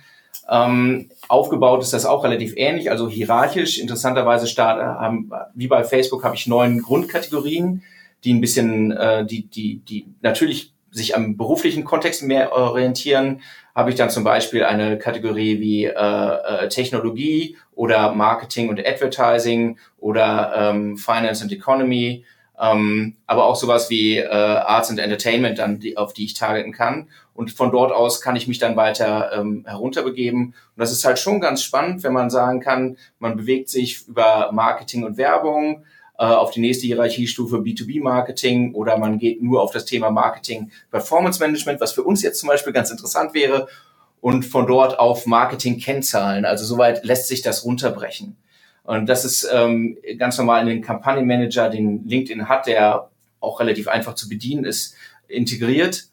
Ähm, 0.50 1.10
aufgebaut 1.28 1.82
ist 1.82 1.94
das 1.94 2.06
auch 2.06 2.24
relativ 2.24 2.54
ähnlich, 2.58 2.92
also 2.92 3.08
hierarchisch. 3.08 3.80
Interessanterweise 3.80 4.48
start, 4.48 4.82
haben, 4.82 5.32
wie 5.54 5.68
bei 5.68 5.84
Facebook 5.84 6.24
habe 6.24 6.36
ich 6.36 6.48
neun 6.48 6.82
Grundkategorien, 6.82 7.84
die 8.24 8.34
ein 8.34 8.42
bisschen, 8.42 8.92
äh, 8.92 9.26
die, 9.26 9.48
die, 9.48 9.78
die 9.80 10.08
natürlich 10.22 10.74
sich 10.92 11.16
am 11.16 11.38
beruflichen 11.38 11.86
Kontext 11.86 12.24
mehr 12.24 12.52
orientieren. 12.52 13.42
Habe 13.74 13.92
ich 13.92 13.96
dann 13.96 14.10
zum 14.10 14.26
Beispiel 14.26 14.66
eine 14.66 14.98
Kategorie 14.98 15.60
wie 15.62 15.86
äh, 15.86 15.94
äh, 15.94 16.68
Technologie 16.68 17.56
oder 17.74 18.14
Marketing 18.14 18.68
und 18.68 18.86
Advertising 18.86 19.78
oder 19.98 20.54
ähm, 20.56 20.98
Finance 20.98 21.44
and 21.44 21.54
Economy 21.54 22.26
ähm, 22.62 23.16
aber 23.26 23.46
auch 23.46 23.56
sowas 23.56 23.90
wie 23.90 24.18
äh, 24.18 24.28
Arts 24.28 24.92
and 24.92 25.00
Entertainment, 25.00 25.58
dann, 25.58 25.80
die, 25.80 25.98
auf 25.98 26.14
die 26.14 26.26
ich 26.26 26.36
targeten 26.36 26.72
kann. 26.72 27.10
Und 27.34 27.52
von 27.52 27.72
dort 27.72 27.92
aus 27.92 28.22
kann 28.22 28.36
ich 28.36 28.48
mich 28.48 28.60
dann 28.60 28.76
weiter 28.76 29.32
ähm, 29.34 29.66
herunterbegeben. 29.66 30.48
Und 30.48 30.56
das 30.78 30.92
ist 30.92 31.04
halt 31.04 31.18
schon 31.18 31.42
ganz 31.42 31.64
spannend, 31.64 32.04
wenn 32.04 32.14
man 32.14 32.30
sagen 32.30 32.60
kann, 32.60 32.98
man 33.18 33.36
bewegt 33.36 33.70
sich 33.70 34.08
über 34.08 34.52
Marketing 34.52 35.04
und 35.04 35.18
Werbung 35.18 35.86
äh, 36.20 36.26
auf 36.26 36.52
die 36.52 36.60
nächste 36.60 36.86
Hierarchiestufe 36.86 37.58
B2B-Marketing 37.58 38.76
oder 38.76 38.96
man 38.98 39.18
geht 39.18 39.42
nur 39.42 39.64
auf 39.64 39.72
das 39.72 39.86
Thema 39.86 40.12
Marketing 40.12 40.72
Performance 40.92 41.40
Management, 41.40 41.82
was 41.82 41.94
für 41.94 42.04
uns 42.04 42.22
jetzt 42.22 42.40
zum 42.40 42.50
Beispiel 42.50 42.74
ganz 42.74 42.92
interessant 42.92 43.34
wäre. 43.34 43.68
Und 44.20 44.44
von 44.46 44.68
dort 44.68 45.00
auf 45.00 45.26
Marketing-Kennzahlen. 45.26 46.46
Also 46.46 46.64
soweit 46.64 47.04
lässt 47.04 47.28
sich 47.28 47.42
das 47.42 47.66
runterbrechen. 47.66 48.38
Und 48.84 49.08
das 49.08 49.26
ist 49.26 49.48
ähm, 49.52 49.98
ganz 50.18 50.38
normal 50.38 50.62
in 50.62 50.68
den 50.68 50.82
Kampagnenmanager, 50.82 51.70
den 51.70 52.08
LinkedIn 52.08 52.50
hat, 52.50 52.68
der 52.68 53.10
auch 53.40 53.60
relativ 53.60 53.88
einfach 53.88 54.16
zu 54.16 54.28
bedienen 54.28 54.66
ist, 54.66 54.96
integriert. 55.28 56.06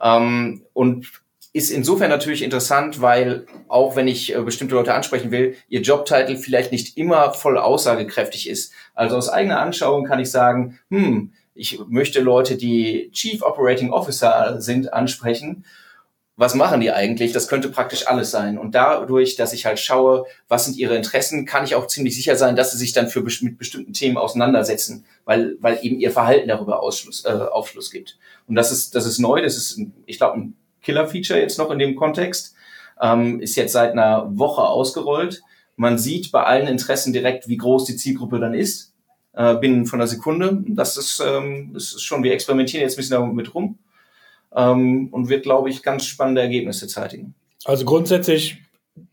Ähm, 0.00 0.62
und 0.72 1.06
ist 1.52 1.70
insofern 1.70 2.10
natürlich 2.10 2.42
interessant, 2.42 3.00
weil 3.00 3.46
auch 3.68 3.96
wenn 3.96 4.08
ich 4.08 4.34
äh, 4.34 4.42
bestimmte 4.42 4.74
Leute 4.74 4.92
ansprechen 4.92 5.30
will, 5.30 5.56
ihr 5.68 5.80
Jobtitel 5.80 6.36
vielleicht 6.36 6.70
nicht 6.70 6.98
immer 6.98 7.32
voll 7.32 7.56
aussagekräftig 7.56 8.48
ist. 8.50 8.72
Also 8.94 9.16
aus 9.16 9.30
eigener 9.30 9.60
Anschauung 9.60 10.04
kann 10.04 10.20
ich 10.20 10.30
sagen, 10.30 10.78
hm, 10.90 11.32
ich 11.54 11.80
möchte 11.88 12.20
Leute, 12.20 12.56
die 12.58 13.10
Chief 13.12 13.42
Operating 13.42 13.90
Officer 13.90 14.60
sind, 14.60 14.92
ansprechen 14.92 15.64
was 16.36 16.54
machen 16.54 16.82
die 16.82 16.92
eigentlich? 16.92 17.32
Das 17.32 17.48
könnte 17.48 17.70
praktisch 17.70 18.06
alles 18.06 18.30
sein. 18.30 18.58
Und 18.58 18.74
dadurch, 18.74 19.36
dass 19.36 19.54
ich 19.54 19.64
halt 19.64 19.78
schaue, 19.78 20.26
was 20.48 20.66
sind 20.66 20.76
ihre 20.76 20.94
Interessen, 20.94 21.46
kann 21.46 21.64
ich 21.64 21.74
auch 21.74 21.86
ziemlich 21.86 22.14
sicher 22.14 22.36
sein, 22.36 22.56
dass 22.56 22.72
sie 22.72 22.78
sich 22.78 22.92
dann 22.92 23.08
für 23.08 23.22
mit 23.22 23.56
bestimmten 23.56 23.94
Themen 23.94 24.18
auseinandersetzen, 24.18 25.06
weil, 25.24 25.56
weil 25.60 25.78
eben 25.80 25.98
ihr 25.98 26.10
Verhalten 26.10 26.48
darüber 26.48 26.82
Ausschluss, 26.82 27.24
äh, 27.24 27.30
Aufschluss 27.30 27.90
gibt. 27.90 28.18
Und 28.46 28.54
das 28.54 28.70
ist, 28.70 28.94
das 28.94 29.06
ist 29.06 29.18
neu, 29.18 29.40
das 29.40 29.56
ist, 29.56 29.80
ich 30.04 30.18
glaube, 30.18 30.38
ein 30.38 30.56
Killer-Feature 30.82 31.40
jetzt 31.40 31.58
noch 31.58 31.70
in 31.70 31.78
dem 31.78 31.96
Kontext. 31.96 32.54
Ähm, 33.00 33.40
ist 33.40 33.56
jetzt 33.56 33.72
seit 33.72 33.92
einer 33.92 34.26
Woche 34.38 34.62
ausgerollt. 34.62 35.42
Man 35.76 35.96
sieht 35.98 36.32
bei 36.32 36.42
allen 36.42 36.68
Interessen 36.68 37.14
direkt, 37.14 37.48
wie 37.48 37.56
groß 37.56 37.84
die 37.86 37.96
Zielgruppe 37.96 38.40
dann 38.40 38.54
ist, 38.54 38.92
äh, 39.32 39.54
binnen 39.54 39.86
von 39.86 40.00
einer 40.00 40.06
Sekunde. 40.06 40.62
Das 40.68 40.98
ist, 40.98 41.22
ähm, 41.26 41.70
das 41.72 41.94
ist 41.94 42.02
schon, 42.02 42.22
wir 42.22 42.32
experimentieren 42.32 42.82
jetzt 42.82 42.94
ein 42.94 42.96
bisschen 42.98 43.20
damit 43.20 43.54
rum 43.54 43.78
ähm, 44.56 45.08
und 45.12 45.28
wird, 45.28 45.44
glaube 45.44 45.70
ich, 45.70 45.82
ganz 45.82 46.06
spannende 46.06 46.40
Ergebnisse 46.40 46.88
zeitigen. 46.88 47.34
Also 47.64 47.84
grundsätzlich 47.84 48.58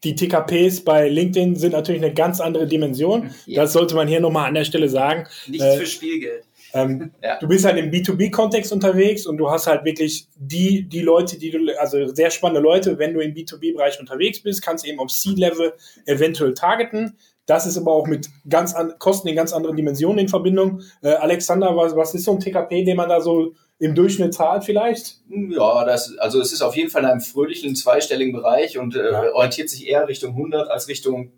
die 0.04 0.16
TKPs 0.16 0.84
bei 0.84 1.10
LinkedIn 1.10 1.56
sind 1.56 1.74
natürlich 1.74 2.02
eine 2.02 2.14
ganz 2.14 2.40
andere 2.40 2.68
Dimension. 2.68 3.32
Ja. 3.46 3.64
Das 3.64 3.74
sollte 3.74 3.96
man 3.96 4.08
hier 4.08 4.22
nochmal 4.22 4.48
an 4.48 4.54
der 4.54 4.64
Stelle 4.64 4.88
sagen. 4.88 5.28
Nichts 5.48 5.66
äh, 5.66 5.78
für 5.78 5.86
Spielgeld. 5.86 6.46
Ähm, 6.74 7.12
ja. 7.24 7.38
Du 7.40 7.48
bist 7.48 7.66
halt 7.66 7.78
im 7.78 7.92
B2B-Kontext 7.92 8.72
unterwegs 8.72 9.26
und 9.26 9.38
du 9.38 9.50
hast 9.50 9.68
halt 9.68 9.84
wirklich 9.84 10.28
die, 10.36 10.88
die 10.88 11.02
Leute, 11.02 11.38
die 11.38 11.52
du, 11.52 11.80
also 11.80 12.08
sehr 12.08 12.32
spannende 12.32 12.62
Leute, 12.62 12.98
wenn 12.98 13.14
du 13.14 13.20
im 13.20 13.34
B2B-Bereich 13.34 14.00
unterwegs 14.00 14.42
bist, 14.42 14.62
kannst 14.62 14.86
du 14.86 14.90
eben 14.90 15.00
auf 15.00 15.12
C-Level 15.12 15.74
eventuell 16.06 16.54
targeten. 16.54 17.18
Das 17.46 17.66
ist 17.66 17.78
aber 17.78 17.92
auch 17.92 18.08
mit 18.08 18.30
ganz 18.48 18.74
an, 18.74 18.94
Kosten 19.00 19.28
in 19.28 19.36
ganz 19.36 19.52
anderen 19.52 19.76
Dimensionen 19.76 20.20
in 20.20 20.30
Verbindung. 20.30 20.82
Äh, 21.02 21.10
Alexander, 21.10 21.76
was, 21.76 21.94
was 21.96 22.16
ist 22.16 22.24
so 22.24 22.32
ein 22.32 22.40
TKP, 22.40 22.86
den 22.86 22.96
man 22.96 23.10
da 23.10 23.20
so 23.20 23.54
im 23.80 23.96
Durchschnitt 23.96 24.34
zahlt 24.34 24.64
vielleicht? 24.64 25.18
Ja, 25.30 25.86
das, 25.86 26.18
also 26.18 26.40
es 26.40 26.54
ist 26.54 26.62
auf 26.62 26.76
jeden 26.76 26.90
Fall 26.90 27.04
in 27.04 27.10
einem 27.10 27.22
fröhlichen 27.22 27.76
zweistelligen 27.76 28.34
Bereich 28.34 28.78
und 28.78 28.96
äh, 28.96 29.12
ja. 29.12 29.34
orientiert 29.34 29.70
sich 29.70 29.88
eher 29.88 30.08
Richtung 30.08 30.32
100 30.32 30.70
als 30.70 30.88
Richtung 30.88 31.32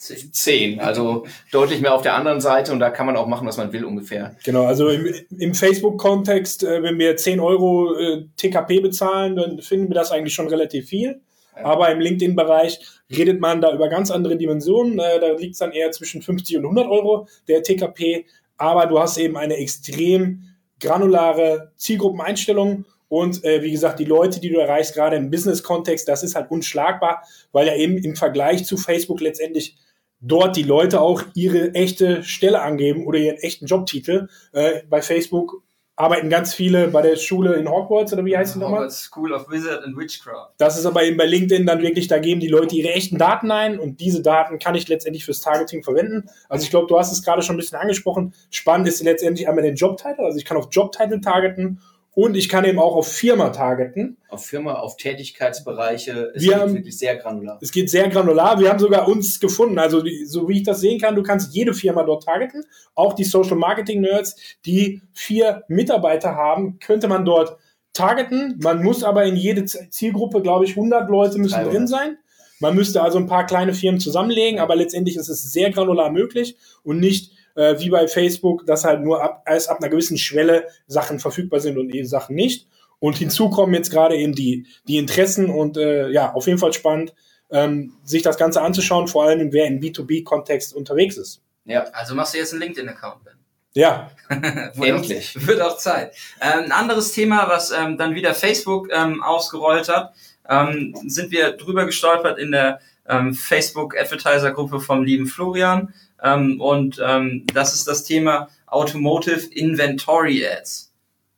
10. 0.00 0.80
Also 0.80 1.26
deutlich 1.52 1.82
mehr 1.82 1.94
auf 1.94 2.00
der 2.00 2.14
anderen 2.14 2.40
Seite 2.40 2.72
und 2.72 2.80
da 2.80 2.88
kann 2.90 3.04
man 3.04 3.16
auch 3.16 3.26
machen, 3.26 3.46
was 3.46 3.58
man 3.58 3.72
will 3.72 3.84
ungefähr. 3.84 4.34
Genau, 4.44 4.64
also 4.64 4.88
im, 4.88 5.14
im 5.38 5.54
Facebook-Kontext, 5.54 6.64
äh, 6.64 6.82
wenn 6.82 6.98
wir 6.98 7.16
10 7.16 7.38
Euro 7.38 7.94
äh, 7.96 8.24
TKP 8.36 8.80
bezahlen, 8.80 9.36
dann 9.36 9.60
finden 9.60 9.88
wir 9.88 9.94
das 9.94 10.10
eigentlich 10.10 10.34
schon 10.34 10.48
relativ 10.48 10.88
viel. 10.88 11.20
Ja. 11.54 11.64
Aber 11.64 11.90
im 11.90 12.00
LinkedIn-Bereich 12.00 12.80
redet 13.14 13.40
man 13.40 13.60
da 13.60 13.74
über 13.74 13.90
ganz 13.90 14.10
andere 14.10 14.36
Dimensionen. 14.36 14.98
Äh, 14.98 15.20
da 15.20 15.32
liegt 15.32 15.52
es 15.52 15.58
dann 15.58 15.72
eher 15.72 15.90
zwischen 15.90 16.22
50 16.22 16.56
und 16.56 16.64
100 16.64 16.86
Euro 16.86 17.28
der 17.46 17.62
TKP. 17.62 18.24
Aber 18.56 18.86
du 18.86 18.98
hast 18.98 19.18
eben 19.18 19.36
eine 19.36 19.56
extrem 19.56 20.49
granulare 20.80 21.72
Zielgruppeneinstellung 21.76 22.84
und 23.08 23.44
äh, 23.44 23.62
wie 23.62 23.72
gesagt, 23.72 23.98
die 23.98 24.04
Leute, 24.04 24.40
die 24.40 24.50
du 24.50 24.58
erreichst, 24.58 24.94
gerade 24.94 25.16
im 25.16 25.30
Business-Kontext, 25.30 26.06
das 26.06 26.22
ist 26.22 26.36
halt 26.36 26.50
unschlagbar, 26.50 27.24
weil 27.52 27.66
ja 27.66 27.74
eben 27.74 27.98
im 27.98 28.14
Vergleich 28.14 28.64
zu 28.64 28.76
Facebook 28.76 29.20
letztendlich 29.20 29.76
dort 30.20 30.56
die 30.56 30.62
Leute 30.62 31.00
auch 31.00 31.24
ihre 31.34 31.74
echte 31.74 32.22
Stelle 32.22 32.62
angeben 32.62 33.06
oder 33.06 33.18
ihren 33.18 33.38
echten 33.38 33.66
Jobtitel. 33.66 34.28
Äh, 34.52 34.82
bei 34.88 35.02
Facebook 35.02 35.62
arbeiten 36.00 36.30
ganz 36.30 36.54
viele 36.54 36.88
bei 36.88 37.02
der 37.02 37.16
Schule 37.16 37.54
in 37.54 37.68
Hogwarts 37.68 38.12
oder 38.12 38.24
wie 38.24 38.36
heißt 38.36 38.54
die 38.54 38.58
nochmal? 38.58 38.80
Hogwarts 38.80 39.02
School 39.02 39.32
of 39.32 39.50
Wizard 39.50 39.84
and 39.84 39.96
Witchcraft. 39.96 40.52
Das 40.56 40.78
ist 40.78 40.86
aber 40.86 41.04
eben 41.04 41.16
bei 41.16 41.26
LinkedIn 41.26 41.66
dann 41.66 41.82
wirklich, 41.82 42.08
da 42.08 42.18
geben 42.18 42.40
die 42.40 42.48
Leute 42.48 42.74
ihre 42.74 42.92
echten 42.92 43.18
Daten 43.18 43.50
ein 43.50 43.78
und 43.78 44.00
diese 44.00 44.22
Daten 44.22 44.58
kann 44.58 44.74
ich 44.74 44.88
letztendlich 44.88 45.24
fürs 45.24 45.40
Targeting 45.40 45.82
verwenden. 45.82 46.28
Also 46.48 46.64
ich 46.64 46.70
glaube, 46.70 46.86
du 46.86 46.98
hast 46.98 47.12
es 47.12 47.22
gerade 47.22 47.42
schon 47.42 47.56
ein 47.56 47.58
bisschen 47.58 47.78
angesprochen. 47.78 48.32
Spannend 48.50 48.88
ist 48.88 49.02
letztendlich 49.02 49.46
einmal 49.46 49.62
den 49.62 49.74
Jobtitel. 49.74 50.22
Also 50.22 50.38
ich 50.38 50.44
kann 50.44 50.56
auf 50.56 50.68
Jobtitel 50.70 51.20
targeten 51.20 51.80
und 52.12 52.36
ich 52.36 52.48
kann 52.48 52.64
eben 52.64 52.78
auch 52.78 52.96
auf 52.96 53.06
Firma 53.06 53.50
targeten. 53.50 54.16
Auf 54.28 54.44
Firma, 54.44 54.74
auf 54.74 54.96
Tätigkeitsbereiche. 54.96 56.32
Es 56.34 56.42
wir 56.42 56.50
geht 56.50 56.60
haben, 56.60 56.74
wirklich 56.74 56.98
sehr 56.98 57.16
granular. 57.16 57.58
Es 57.60 57.70
geht 57.70 57.88
sehr 57.88 58.08
granular. 58.08 58.58
Wir 58.58 58.68
haben 58.68 58.80
sogar 58.80 59.06
uns 59.06 59.38
gefunden. 59.38 59.78
Also, 59.78 60.02
so 60.24 60.48
wie 60.48 60.58
ich 60.58 60.62
das 60.64 60.80
sehen 60.80 61.00
kann, 61.00 61.14
du 61.14 61.22
kannst 61.22 61.54
jede 61.54 61.72
Firma 61.72 62.02
dort 62.02 62.24
targeten. 62.24 62.64
Auch 62.94 63.12
die 63.12 63.24
Social 63.24 63.56
Marketing 63.56 64.00
Nerds, 64.00 64.36
die 64.66 65.02
vier 65.12 65.62
Mitarbeiter 65.68 66.34
haben, 66.34 66.80
könnte 66.80 67.06
man 67.06 67.24
dort 67.24 67.56
targeten. 67.92 68.58
Man 68.60 68.82
muss 68.82 69.04
aber 69.04 69.24
in 69.24 69.36
jede 69.36 69.64
Zielgruppe, 69.64 70.42
glaube 70.42 70.64
ich, 70.64 70.72
100 70.72 71.08
Leute 71.08 71.38
müssen 71.38 71.64
drin 71.64 71.86
sein. 71.86 72.16
Man 72.58 72.74
müsste 72.74 73.02
also 73.02 73.18
ein 73.18 73.26
paar 73.26 73.46
kleine 73.46 73.72
Firmen 73.72 74.00
zusammenlegen, 74.00 74.58
aber 74.60 74.76
letztendlich 74.76 75.16
ist 75.16 75.28
es 75.28 75.50
sehr 75.52 75.70
granular 75.70 76.10
möglich 76.10 76.56
und 76.82 76.98
nicht 76.98 77.32
äh, 77.54 77.78
wie 77.78 77.90
bei 77.90 78.08
Facebook, 78.08 78.66
dass 78.66 78.84
halt 78.84 79.00
nur 79.00 79.22
ab, 79.22 79.42
erst 79.46 79.68
ab 79.68 79.78
einer 79.80 79.88
gewissen 79.88 80.18
Schwelle 80.18 80.66
Sachen 80.86 81.18
verfügbar 81.18 81.60
sind 81.60 81.78
und 81.78 81.94
eben 81.94 82.06
Sachen 82.06 82.34
nicht. 82.34 82.66
Und 82.98 83.16
hinzu 83.16 83.48
kommen 83.50 83.74
jetzt 83.74 83.90
gerade 83.90 84.16
eben 84.16 84.34
die, 84.34 84.66
die 84.86 84.98
Interessen 84.98 85.48
und 85.50 85.76
äh, 85.76 86.10
ja, 86.10 86.32
auf 86.32 86.46
jeden 86.46 86.58
Fall 86.58 86.72
spannend, 86.72 87.14
ähm, 87.50 87.94
sich 88.04 88.22
das 88.22 88.36
Ganze 88.36 88.62
anzuschauen, 88.62 89.08
vor 89.08 89.24
allem 89.24 89.52
wer 89.52 89.66
im 89.66 89.80
B2B-Kontext 89.80 90.74
unterwegs 90.74 91.16
ist. 91.16 91.42
Ja, 91.64 91.84
also 91.92 92.14
machst 92.14 92.34
du 92.34 92.38
jetzt 92.38 92.52
einen 92.52 92.62
LinkedIn-Account, 92.62 93.24
Ben. 93.24 93.34
Ja, 93.72 94.10
endlich. 94.76 95.36
Auch, 95.36 95.42
wird 95.46 95.60
auch 95.60 95.76
Zeit. 95.76 96.14
Ähm, 96.40 96.64
ein 96.64 96.72
anderes 96.72 97.12
Thema, 97.12 97.48
was 97.48 97.70
ähm, 97.70 97.96
dann 97.96 98.14
wieder 98.14 98.34
Facebook 98.34 98.88
ähm, 98.92 99.22
ausgerollt 99.22 99.88
hat, 99.88 100.14
ähm, 100.48 100.94
sind 101.06 101.30
wir 101.30 101.52
drüber 101.52 101.86
gestolpert 101.86 102.38
in 102.38 102.50
der 102.50 102.80
ähm, 103.08 103.34
Facebook 103.34 103.96
Advertiser 103.96 104.52
Gruppe 104.52 104.80
vom 104.80 105.04
lieben 105.04 105.26
Florian. 105.26 105.94
Ähm, 106.22 106.60
und 106.60 107.00
ähm, 107.04 107.46
das 107.52 107.74
ist 107.74 107.86
das 107.86 108.04
Thema 108.04 108.48
Automotive 108.66 109.48
Inventory 109.52 110.46
Ads. 110.46 110.92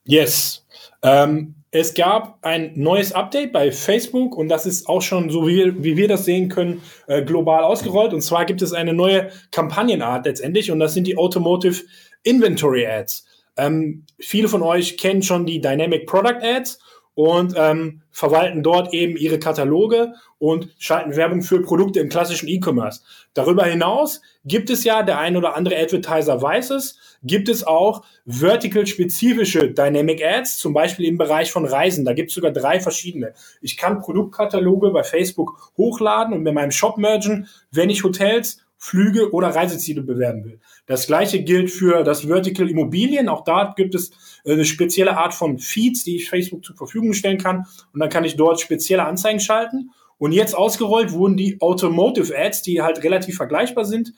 Yes. 0.04 0.64
Ähm, 1.02 1.54
es 1.74 1.94
gab 1.94 2.38
ein 2.42 2.72
neues 2.74 3.12
Update 3.12 3.52
bei 3.52 3.72
Facebook 3.72 4.36
und 4.36 4.48
das 4.48 4.66
ist 4.66 4.88
auch 4.88 5.00
schon, 5.00 5.30
so 5.30 5.48
wie 5.48 5.56
wir, 5.56 5.82
wie 5.82 5.96
wir 5.96 6.06
das 6.06 6.26
sehen 6.26 6.50
können, 6.50 6.82
äh, 7.06 7.22
global 7.22 7.64
ausgerollt. 7.64 8.12
Und 8.12 8.20
zwar 8.20 8.44
gibt 8.44 8.60
es 8.60 8.74
eine 8.74 8.92
neue 8.92 9.30
Kampagnenart 9.52 10.26
letztendlich 10.26 10.70
und 10.70 10.80
das 10.80 10.92
sind 10.92 11.06
die 11.06 11.16
Automotive 11.16 11.82
Inventory 12.24 12.86
Ads. 12.86 13.24
Ähm, 13.56 14.04
viele 14.18 14.48
von 14.48 14.62
euch 14.62 14.98
kennen 14.98 15.22
schon 15.22 15.46
die 15.46 15.60
Dynamic 15.60 16.06
Product 16.06 16.42
Ads 16.42 16.78
und 17.14 17.55
ähm, 17.57 18.03
verwalten 18.11 18.62
dort 18.62 18.92
eben 18.94 19.16
ihre 19.16 19.38
Kataloge 19.38 20.14
und 20.38 20.68
schalten 20.79 21.14
Werbung 21.16 21.42
für 21.42 21.62
Produkte 21.62 22.01
im 22.01 22.09
klassischen 22.09 22.48
E-Commerce. 22.48 23.03
Darüber 23.35 23.64
hinaus 23.64 24.20
gibt 24.44 24.70
es 24.70 24.85
ja, 24.85 25.03
der 25.03 25.18
ein 25.18 25.37
oder 25.37 25.57
andere 25.57 25.77
Advertiser 25.77 26.40
weiß 26.40 26.70
es, 26.70 26.98
gibt 27.22 27.48
es 27.48 27.64
auch 27.66 28.03
vertical-spezifische 28.27 29.70
Dynamic 29.70 30.25
Ads, 30.25 30.59
zum 30.59 30.72
Beispiel 30.72 31.07
im 31.07 31.18
Bereich 31.18 31.53
von 31.53 31.64
Reisen. 31.64 32.05
Da 32.05 32.12
gibt 32.12 32.31
es 32.31 32.35
sogar 32.35 32.51
drei 32.51 32.81
verschiedene. 32.81 33.35
Ich 33.61 33.77
kann 33.77 34.01
Produktkataloge 34.01 34.90
bei 34.90 35.05
Facebook 35.05 35.72
hochladen 35.77 36.35
und 36.35 36.42
mit 36.42 36.55
meinem 36.55 36.72
Shop 36.72 36.98
mergen, 36.98 37.48
wenn 37.70 37.90
ich 37.90 38.05
Hotels 38.05 38.59
Flüge 38.79 39.33
oder 39.33 39.55
Reiseziele 39.55 40.03
bewerben 40.03 40.44
will. 40.44 40.59
Das 40.86 41.06
gleiche 41.06 41.42
gilt 41.42 41.70
für 41.70 42.02
das 42.02 42.26
Vertical 42.26 42.68
Immobilien. 42.68 43.28
Auch 43.28 43.44
da 43.44 43.72
gibt 43.76 43.94
es 43.94 44.10
äh, 44.44 44.52
eine 44.52 44.64
spezielle 44.64 45.16
Art 45.16 45.34
von 45.34 45.58
Feeds, 45.58 46.04
die 46.04 46.16
ich 46.16 46.28
Facebook 46.28 46.64
zur 46.64 46.76
Verfügung 46.76 47.12
stellen 47.12 47.38
kann. 47.38 47.66
Und 47.92 48.00
dann 48.00 48.08
kann 48.08 48.24
ich 48.24 48.36
dort 48.36 48.60
spezielle 48.60 49.04
Anzeigen 49.04 49.40
schalten. 49.40 49.90
Und 50.18 50.32
jetzt 50.32 50.56
ausgerollt 50.56 51.12
wurden 51.12 51.36
die 51.36 51.60
Automotive 51.60 52.36
Ads, 52.36 52.62
die 52.62 52.82
halt 52.82 53.02
relativ 53.02 53.36
vergleichbar 53.36 53.84
sind. 53.84 54.12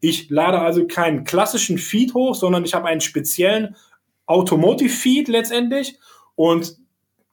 Ich 0.00 0.28
lade 0.28 0.58
also 0.58 0.86
keinen 0.86 1.24
klassischen 1.24 1.78
Feed 1.78 2.14
hoch, 2.14 2.34
sondern 2.34 2.64
ich 2.64 2.74
habe 2.74 2.88
einen 2.88 3.00
speziellen 3.00 3.76
Automotive 4.26 4.90
Feed 4.90 5.28
letztendlich. 5.28 5.98
Und 6.34 6.76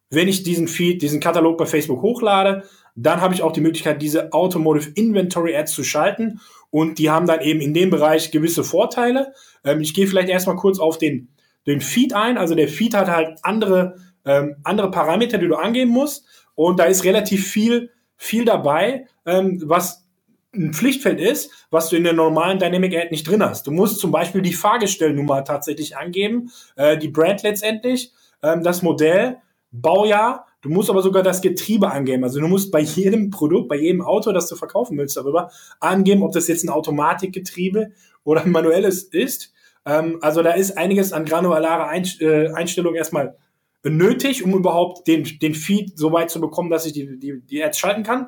wenn 0.10 0.28
ich 0.28 0.44
diesen 0.44 0.68
Feed, 0.68 1.02
diesen 1.02 1.20
Katalog 1.20 1.58
bei 1.58 1.66
Facebook 1.66 2.02
hochlade, 2.02 2.64
dann 2.96 3.22
habe 3.22 3.34
ich 3.34 3.42
auch 3.42 3.54
die 3.54 3.62
Möglichkeit, 3.62 4.02
diese 4.02 4.34
Automotive 4.34 4.92
Inventory 4.96 5.56
Ads 5.56 5.74
zu 5.74 5.84
schalten. 5.84 6.42
Und 6.72 6.98
die 6.98 7.10
haben 7.10 7.28
dann 7.28 7.42
eben 7.42 7.62
in 7.62 7.74
dem 7.74 7.90
Bereich 7.90 8.32
gewisse 8.32 8.64
Vorteile. 8.64 9.34
Ähm, 9.64 9.82
ich 9.82 9.94
gehe 9.94 10.08
vielleicht 10.08 10.30
erstmal 10.30 10.56
kurz 10.56 10.80
auf 10.80 10.98
den, 10.98 11.30
den 11.68 11.82
Feed 11.82 12.14
ein. 12.14 12.38
Also 12.38 12.56
der 12.56 12.68
Feed 12.68 12.96
hat 12.96 13.08
halt 13.08 13.40
andere, 13.44 13.98
ähm, 14.26 14.56
andere 14.64 14.90
Parameter, 14.90 15.38
die 15.38 15.48
du 15.48 15.56
angeben 15.56 15.92
musst. 15.92 16.26
Und 16.56 16.80
da 16.80 16.86
ist 16.86 17.04
relativ 17.04 17.48
viel, 17.48 17.92
viel 18.16 18.46
dabei, 18.46 19.06
ähm, 19.26 19.62
was 19.66 20.08
ein 20.54 20.74
Pflichtfeld 20.74 21.20
ist, 21.20 21.52
was 21.70 21.90
du 21.90 21.96
in 21.96 22.04
der 22.04 22.14
normalen 22.14 22.60
Dynamic 22.60 22.96
Ad 22.96 23.08
nicht 23.12 23.28
drin 23.28 23.44
hast. 23.44 23.68
Du 23.68 23.72
musst 23.72 24.00
zum 24.00 24.12
Beispiel 24.12 24.42
die 24.42 24.54
Fahrgestellnummer 24.54 25.44
tatsächlich 25.44 25.98
angeben, 25.98 26.52
äh, 26.76 26.98
die 26.98 27.08
Brand 27.08 27.44
letztendlich, 27.44 28.12
ähm, 28.44 28.64
das 28.64 28.82
Modell, 28.82 29.38
Baujahr 29.72 30.46
Du 30.62 30.70
musst 30.70 30.90
aber 30.90 31.02
sogar 31.02 31.24
das 31.24 31.42
Getriebe 31.42 31.92
angeben. 31.92 32.24
Also 32.24 32.40
du 32.40 32.48
musst 32.48 32.72
bei 32.72 32.82
jedem 32.82 33.32
Produkt, 33.32 33.68
bei 33.68 33.78
jedem 33.78 34.02
Auto, 34.02 34.32
das 34.32 34.48
du 34.48 34.56
verkaufen 34.56 34.98
willst, 34.98 35.18
darüber 35.18 35.52
angeben, 35.80 36.22
ob 36.22 36.34
das 36.34 36.48
jetzt 36.48 36.64
ein 36.64 36.70
Automatikgetriebe 36.70 37.92
oder 38.24 38.44
ein 38.44 38.52
manuelles 38.52 39.04
ist. 39.04 39.52
Ähm, 39.86 40.20
also 40.22 40.44
da 40.44 40.52
ist 40.52 40.78
einiges 40.78 41.14
an 41.14 41.26
granulare 41.26 41.92
äh, 42.20 42.54
Einstellungen 42.54 42.96
erstmal 42.96 43.36
nötig, 43.84 44.44
um 44.44 44.54
überhaupt 44.54 45.08
den, 45.08 45.24
den 45.42 45.56
Feed 45.56 45.98
so 45.98 46.12
weit 46.12 46.30
zu 46.30 46.40
bekommen, 46.40 46.70
dass 46.70 46.86
ich 46.86 46.94
die, 46.94 47.18
die, 47.18 47.42
die 47.42 47.64
Ads 47.64 47.80
schalten 47.80 48.04
kann. 48.04 48.28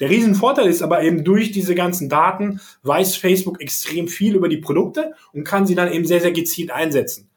Der 0.00 0.08
Riesenvorteil 0.10 0.68
ist 0.68 0.80
aber 0.80 1.02
eben 1.02 1.24
durch 1.24 1.50
diese 1.50 1.74
ganzen 1.74 2.08
Daten 2.08 2.60
weiß 2.82 3.16
Facebook 3.16 3.60
extrem 3.60 4.08
viel 4.08 4.36
über 4.36 4.48
die 4.48 4.58
Produkte 4.58 5.12
und 5.32 5.44
kann 5.44 5.66
sie 5.66 5.74
dann 5.74 5.92
eben 5.92 6.06
sehr, 6.06 6.20
sehr 6.20 6.32
gezielt 6.32 6.70
einsetzen. 6.70 7.28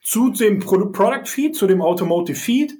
Zu 0.00 0.30
dem 0.30 0.60
Product 0.60 1.26
Feed, 1.26 1.54
zu 1.54 1.66
dem 1.66 1.82
Automotive 1.82 2.38
Feed, 2.38 2.74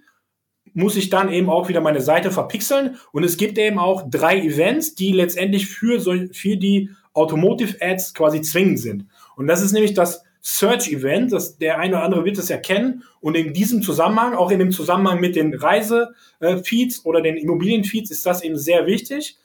muss 0.74 0.96
ich 0.96 1.10
dann 1.10 1.30
eben 1.32 1.50
auch 1.50 1.68
wieder 1.68 1.80
meine 1.80 2.00
Seite 2.00 2.30
verpixeln. 2.30 2.96
Und 3.12 3.24
es 3.24 3.36
gibt 3.36 3.58
eben 3.58 3.78
auch 3.78 4.08
drei 4.10 4.40
Events, 4.40 4.94
die 4.94 5.12
letztendlich 5.12 5.66
für, 5.68 6.00
so, 6.00 6.14
für 6.32 6.56
die 6.56 6.90
Automotive 7.14 7.76
Ads 7.80 8.14
quasi 8.14 8.40
zwingend 8.40 8.80
sind. 8.80 9.06
Und 9.36 9.46
das 9.46 9.62
ist 9.62 9.72
nämlich 9.72 9.94
das 9.94 10.24
Search 10.40 10.90
Event, 10.90 11.32
das 11.32 11.56
der 11.56 11.78
eine 11.78 11.94
oder 11.94 12.04
andere 12.04 12.24
wird 12.24 12.38
es 12.38 12.50
erkennen. 12.50 13.04
Und 13.20 13.36
in 13.36 13.52
diesem 13.52 13.82
Zusammenhang, 13.82 14.34
auch 14.34 14.50
in 14.50 14.58
dem 14.58 14.72
Zusammenhang 14.72 15.20
mit 15.20 15.36
den 15.36 15.54
Reisefeeds 15.54 17.04
oder 17.04 17.20
den 17.20 17.36
Immobilienfeeds, 17.36 18.10
ist 18.10 18.26
das 18.26 18.42
eben 18.42 18.56
sehr 18.56 18.86
wichtig. 18.86 19.38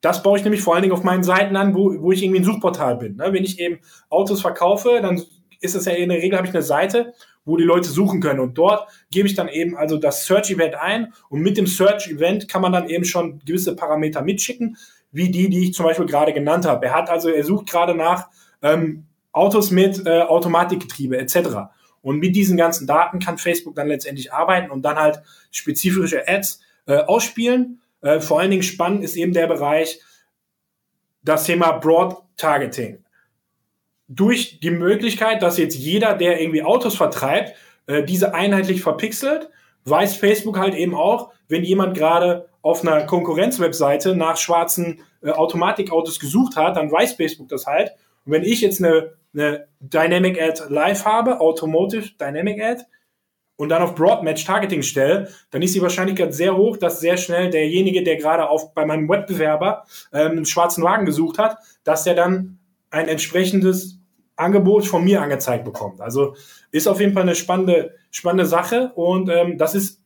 Das 0.00 0.22
baue 0.22 0.38
ich 0.38 0.44
nämlich 0.44 0.62
vor 0.62 0.74
allen 0.74 0.82
Dingen 0.82 0.94
auf 0.94 1.04
meinen 1.04 1.22
Seiten 1.22 1.56
an, 1.56 1.74
wo, 1.74 1.94
wo 2.00 2.10
ich 2.10 2.22
irgendwie 2.22 2.40
ein 2.40 2.44
Suchportal 2.44 2.96
bin. 2.96 3.16
Ne? 3.16 3.32
Wenn 3.32 3.44
ich 3.44 3.60
eben 3.60 3.78
Autos 4.08 4.40
verkaufe, 4.40 4.98
dann 5.02 5.22
ist 5.60 5.74
es 5.74 5.84
ja 5.84 5.92
in 5.92 6.08
der 6.08 6.18
Regel, 6.18 6.38
habe 6.38 6.48
ich 6.48 6.54
eine 6.54 6.62
Seite, 6.62 7.12
wo 7.44 7.56
die 7.56 7.64
Leute 7.64 7.88
suchen 7.88 8.20
können. 8.20 8.40
Und 8.40 8.58
dort 8.58 8.88
gebe 9.10 9.26
ich 9.26 9.34
dann 9.34 9.48
eben 9.48 9.76
also 9.76 9.96
das 9.96 10.26
Search-Event 10.26 10.74
ein 10.74 11.12
und 11.28 11.40
mit 11.40 11.56
dem 11.56 11.66
Search-Event 11.66 12.48
kann 12.48 12.62
man 12.62 12.72
dann 12.72 12.88
eben 12.88 13.04
schon 13.04 13.40
gewisse 13.44 13.74
Parameter 13.74 14.22
mitschicken, 14.22 14.76
wie 15.12 15.30
die, 15.30 15.48
die 15.48 15.64
ich 15.64 15.74
zum 15.74 15.86
Beispiel 15.86 16.06
gerade 16.06 16.32
genannt 16.32 16.66
habe. 16.66 16.86
Er 16.86 16.94
hat 16.94 17.10
also, 17.10 17.28
er 17.28 17.44
sucht 17.44 17.68
gerade 17.68 17.94
nach 17.94 18.28
ähm, 18.62 19.06
Autos 19.32 19.70
mit 19.70 20.06
äh, 20.06 20.22
Automatikgetriebe 20.22 21.18
etc. 21.18 21.70
Und 22.02 22.18
mit 22.18 22.34
diesen 22.34 22.56
ganzen 22.56 22.86
Daten 22.86 23.18
kann 23.18 23.38
Facebook 23.38 23.74
dann 23.74 23.88
letztendlich 23.88 24.32
arbeiten 24.32 24.70
und 24.70 24.82
dann 24.82 24.96
halt 24.96 25.22
spezifische 25.50 26.26
Ads 26.28 26.60
äh, 26.86 26.96
ausspielen. 26.98 27.80
Äh, 28.00 28.20
vor 28.20 28.40
allen 28.40 28.50
Dingen 28.50 28.62
spannend 28.62 29.04
ist 29.04 29.16
eben 29.16 29.32
der 29.32 29.46
Bereich 29.46 30.00
das 31.22 31.44
Thema 31.44 31.72
Broad 31.72 32.16
Targeting. 32.36 33.04
Durch 34.12 34.60
die 34.60 34.70
Möglichkeit, 34.70 35.40
dass 35.40 35.56
jetzt 35.56 35.76
jeder, 35.76 36.14
der 36.14 36.40
irgendwie 36.40 36.62
Autos 36.62 36.96
vertreibt, 36.96 37.54
äh, 37.86 38.02
diese 38.02 38.34
einheitlich 38.34 38.82
verpixelt, 38.82 39.48
weiß 39.84 40.16
Facebook 40.16 40.58
halt 40.58 40.74
eben 40.74 40.94
auch, 40.94 41.30
wenn 41.48 41.64
jemand 41.64 41.96
gerade 41.96 42.48
auf 42.60 42.82
einer 42.82 43.04
Konkurrenzwebseite 43.06 44.14
nach 44.16 44.36
schwarzen 44.36 45.00
äh, 45.22 45.30
Automatikautos 45.30 46.18
gesucht 46.20 46.56
hat, 46.56 46.76
dann 46.76 46.90
weiß 46.90 47.14
Facebook 47.14 47.48
das 47.48 47.66
halt. 47.66 47.92
Und 48.26 48.32
wenn 48.32 48.42
ich 48.42 48.60
jetzt 48.60 48.82
eine 48.82 49.12
eine 49.34 49.68
Dynamic 49.80 50.40
Ad 50.40 50.62
live 50.68 51.04
habe, 51.04 51.40
Automotive 51.40 52.10
Dynamic 52.20 52.62
Ad, 52.62 52.84
und 53.56 53.68
dann 53.68 53.82
auf 53.82 53.94
Broad 53.94 54.22
Match 54.22 54.46
Targeting 54.46 54.82
stelle, 54.82 55.28
dann 55.50 55.60
ist 55.60 55.74
die 55.74 55.82
Wahrscheinlichkeit 55.82 56.32
sehr 56.32 56.56
hoch, 56.56 56.78
dass 56.78 57.00
sehr 57.00 57.18
schnell 57.18 57.50
derjenige, 57.50 58.02
der 58.02 58.16
gerade 58.16 58.48
auf 58.48 58.72
bei 58.72 58.86
meinem 58.86 59.06
Wettbewerber 59.06 59.84
ähm, 60.14 60.30
einen 60.30 60.46
schwarzen 60.46 60.82
Wagen 60.82 61.04
gesucht 61.04 61.36
hat, 61.36 61.58
dass 61.84 62.04
der 62.04 62.14
dann 62.14 62.58
ein 62.88 63.06
entsprechendes 63.06 63.99
Angebot 64.40 64.86
von 64.86 65.04
mir 65.04 65.22
angezeigt 65.22 65.64
bekommt. 65.64 66.00
Also 66.00 66.34
ist 66.72 66.88
auf 66.88 67.00
jeden 67.00 67.12
Fall 67.12 67.22
eine 67.22 67.34
spannende, 67.34 67.94
spannende 68.10 68.46
Sache 68.46 68.92
und 68.94 69.28
ähm, 69.28 69.58
das 69.58 69.74
ist 69.74 70.00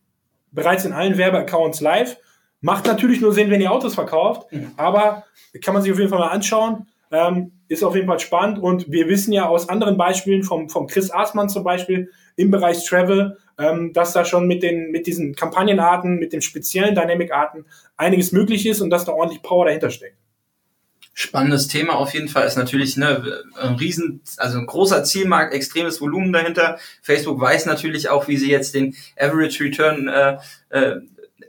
bereits 0.51 0.85
in 0.85 0.93
allen 0.93 1.17
Werbeaccounts 1.17 1.81
live. 1.81 2.17
Macht 2.61 2.85
natürlich 2.85 3.21
nur 3.21 3.33
Sinn, 3.33 3.49
wenn 3.49 3.61
ihr 3.61 3.71
Autos 3.71 3.95
verkauft, 3.95 4.51
mhm. 4.51 4.71
aber 4.77 5.25
kann 5.63 5.73
man 5.73 5.83
sich 5.83 5.91
auf 5.91 5.99
jeden 5.99 6.09
Fall 6.09 6.19
mal 6.19 6.29
anschauen. 6.29 6.87
Ähm, 7.11 7.51
ist 7.67 7.83
auf 7.83 7.95
jeden 7.95 8.07
Fall 8.07 8.19
spannend 8.19 8.59
und 8.59 8.91
wir 8.91 9.07
wissen 9.07 9.31
ja 9.31 9.47
aus 9.47 9.69
anderen 9.69 9.97
Beispielen 9.97 10.43
vom, 10.43 10.69
vom 10.69 10.87
Chris 10.87 11.11
Aßmann 11.11 11.49
zum 11.49 11.63
Beispiel 11.63 12.11
im 12.35 12.51
Bereich 12.51 12.85
Travel, 12.85 13.37
ähm, 13.57 13.93
dass 13.93 14.13
da 14.13 14.25
schon 14.25 14.47
mit 14.47 14.63
den 14.63 14.91
mit 14.91 15.07
diesen 15.07 15.35
Kampagnenarten, 15.35 16.15
mit 16.17 16.33
den 16.33 16.41
speziellen 16.41 16.95
Dynamic-Arten 16.95 17.65
einiges 17.97 18.31
möglich 18.31 18.65
ist 18.67 18.81
und 18.81 18.89
dass 18.89 19.05
da 19.05 19.13
ordentlich 19.13 19.41
Power 19.41 19.65
dahinter 19.65 19.89
steckt. 19.89 20.17
Spannendes 21.17 21.69
Thema 21.69 21.95
auf 21.95 22.13
jeden 22.13 22.27
Fall 22.27 22.45
ist 22.45 22.57
natürlich 22.57 22.97
ne, 22.97 23.41
ein 23.57 23.75
riesen, 23.75 24.19
also 24.35 24.57
ein 24.57 24.65
großer 24.65 25.05
Zielmarkt, 25.05 25.53
extremes 25.53 26.01
Volumen 26.01 26.33
dahinter. 26.33 26.77
Facebook 27.01 27.39
weiß 27.39 27.67
natürlich 27.67 28.09
auch, 28.09 28.27
wie 28.27 28.35
sie 28.35 28.51
jetzt 28.51 28.75
den 28.75 28.97
Average 29.17 29.63
Return 29.63 30.09
äh, 30.09 30.37
äh, 30.71 30.95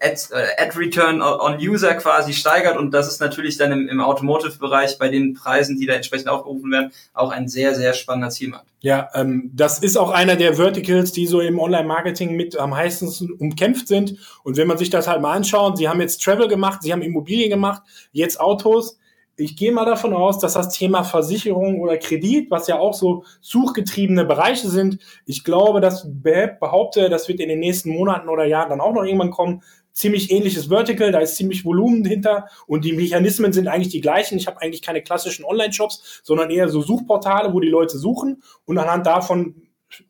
Ad, 0.00 0.20
äh, 0.31 0.62
Ad 0.62 0.79
Return 0.79 1.20
on 1.20 1.57
User 1.59 1.94
quasi 1.94 2.33
steigert 2.33 2.76
und 2.76 2.92
das 2.92 3.09
ist 3.09 3.20
natürlich 3.20 3.57
dann 3.57 3.72
im, 3.72 3.88
im 3.88 4.00
Automotive-Bereich 4.00 4.98
bei 4.98 5.09
den 5.09 5.35
Preisen, 5.35 5.76
die 5.76 5.87
da 5.87 5.94
entsprechend 5.94 6.29
aufgerufen 6.29 6.70
werden, 6.70 6.92
auch 7.12 7.33
ein 7.33 7.48
sehr, 7.48 7.74
sehr 7.74 7.92
spannender 7.92 8.31
Zielmarkt. 8.31 8.68
Ja, 8.83 9.09
ähm, 9.14 9.50
das 9.52 9.81
ist 9.81 9.96
auch 9.96 10.12
einer 10.12 10.37
der 10.37 10.55
Verticals, 10.55 11.11
die 11.11 11.26
so 11.26 11.40
im 11.40 11.59
Online-Marketing 11.59 12.37
mit 12.37 12.57
am 12.57 12.76
heißesten 12.76 13.33
umkämpft 13.33 13.88
sind 13.88 14.16
und 14.44 14.57
wenn 14.57 14.68
man 14.68 14.79
sich 14.79 14.90
das 14.90 15.09
halt 15.09 15.20
mal 15.20 15.33
anschaut, 15.33 15.76
sie 15.76 15.88
haben 15.88 16.00
jetzt 16.00 16.22
Travel 16.22 16.46
gemacht, 16.46 16.85
sie 16.85 16.92
haben 16.92 17.02
Immobilien 17.02 17.50
gemacht, 17.50 17.83
jetzt 18.12 18.38
Autos, 18.38 18.98
ich 19.37 19.57
gehe 19.57 19.72
mal 19.72 19.85
davon 19.85 20.14
aus, 20.14 20.38
dass 20.38 20.55
das 20.55 20.70
Thema 20.70 21.05
Versicherung 21.05 21.81
oder 21.81 21.99
Kredit, 21.99 22.51
was 22.51 22.66
ja 22.66 22.79
auch 22.79 22.94
so 22.94 23.25
suchgetriebene 23.40 24.25
Bereiche 24.25 24.68
sind, 24.68 24.99
ich 25.27 25.44
glaube, 25.44 25.81
dass 25.81 26.09
behaupte, 26.11 27.11
das 27.11 27.29
wird 27.29 27.40
in 27.40 27.49
den 27.49 27.61
nächsten 27.61 27.90
Monaten 27.90 28.29
oder 28.29 28.44
Jahren 28.44 28.70
dann 28.70 28.81
auch 28.81 28.94
noch 28.94 29.05
irgendwann 29.05 29.31
kommen, 29.31 29.62
ziemlich 29.92 30.31
ähnliches 30.31 30.68
Vertical, 30.68 31.11
da 31.11 31.20
ist 31.20 31.37
ziemlich 31.37 31.64
Volumen 31.64 32.05
hinter 32.05 32.49
und 32.66 32.85
die 32.85 32.92
Mechanismen 32.92 33.53
sind 33.53 33.68
eigentlich 33.68 33.92
die 33.92 34.03
gleichen. 34.03 34.37
Ich 34.37 34.46
habe 34.46 34.61
eigentlich 34.61 34.83
keine 34.83 35.03
klassischen 35.03 35.44
Online-Shops, 35.44 36.20
sondern 36.22 36.51
eher 36.51 36.68
so 36.68 36.83
Suchportale, 36.83 37.53
wo 37.55 37.61
die 37.61 37.68
Leute 37.68 37.99
suchen 37.99 38.42
und 38.66 38.79
anhand 38.79 39.07
davon 39.07 39.55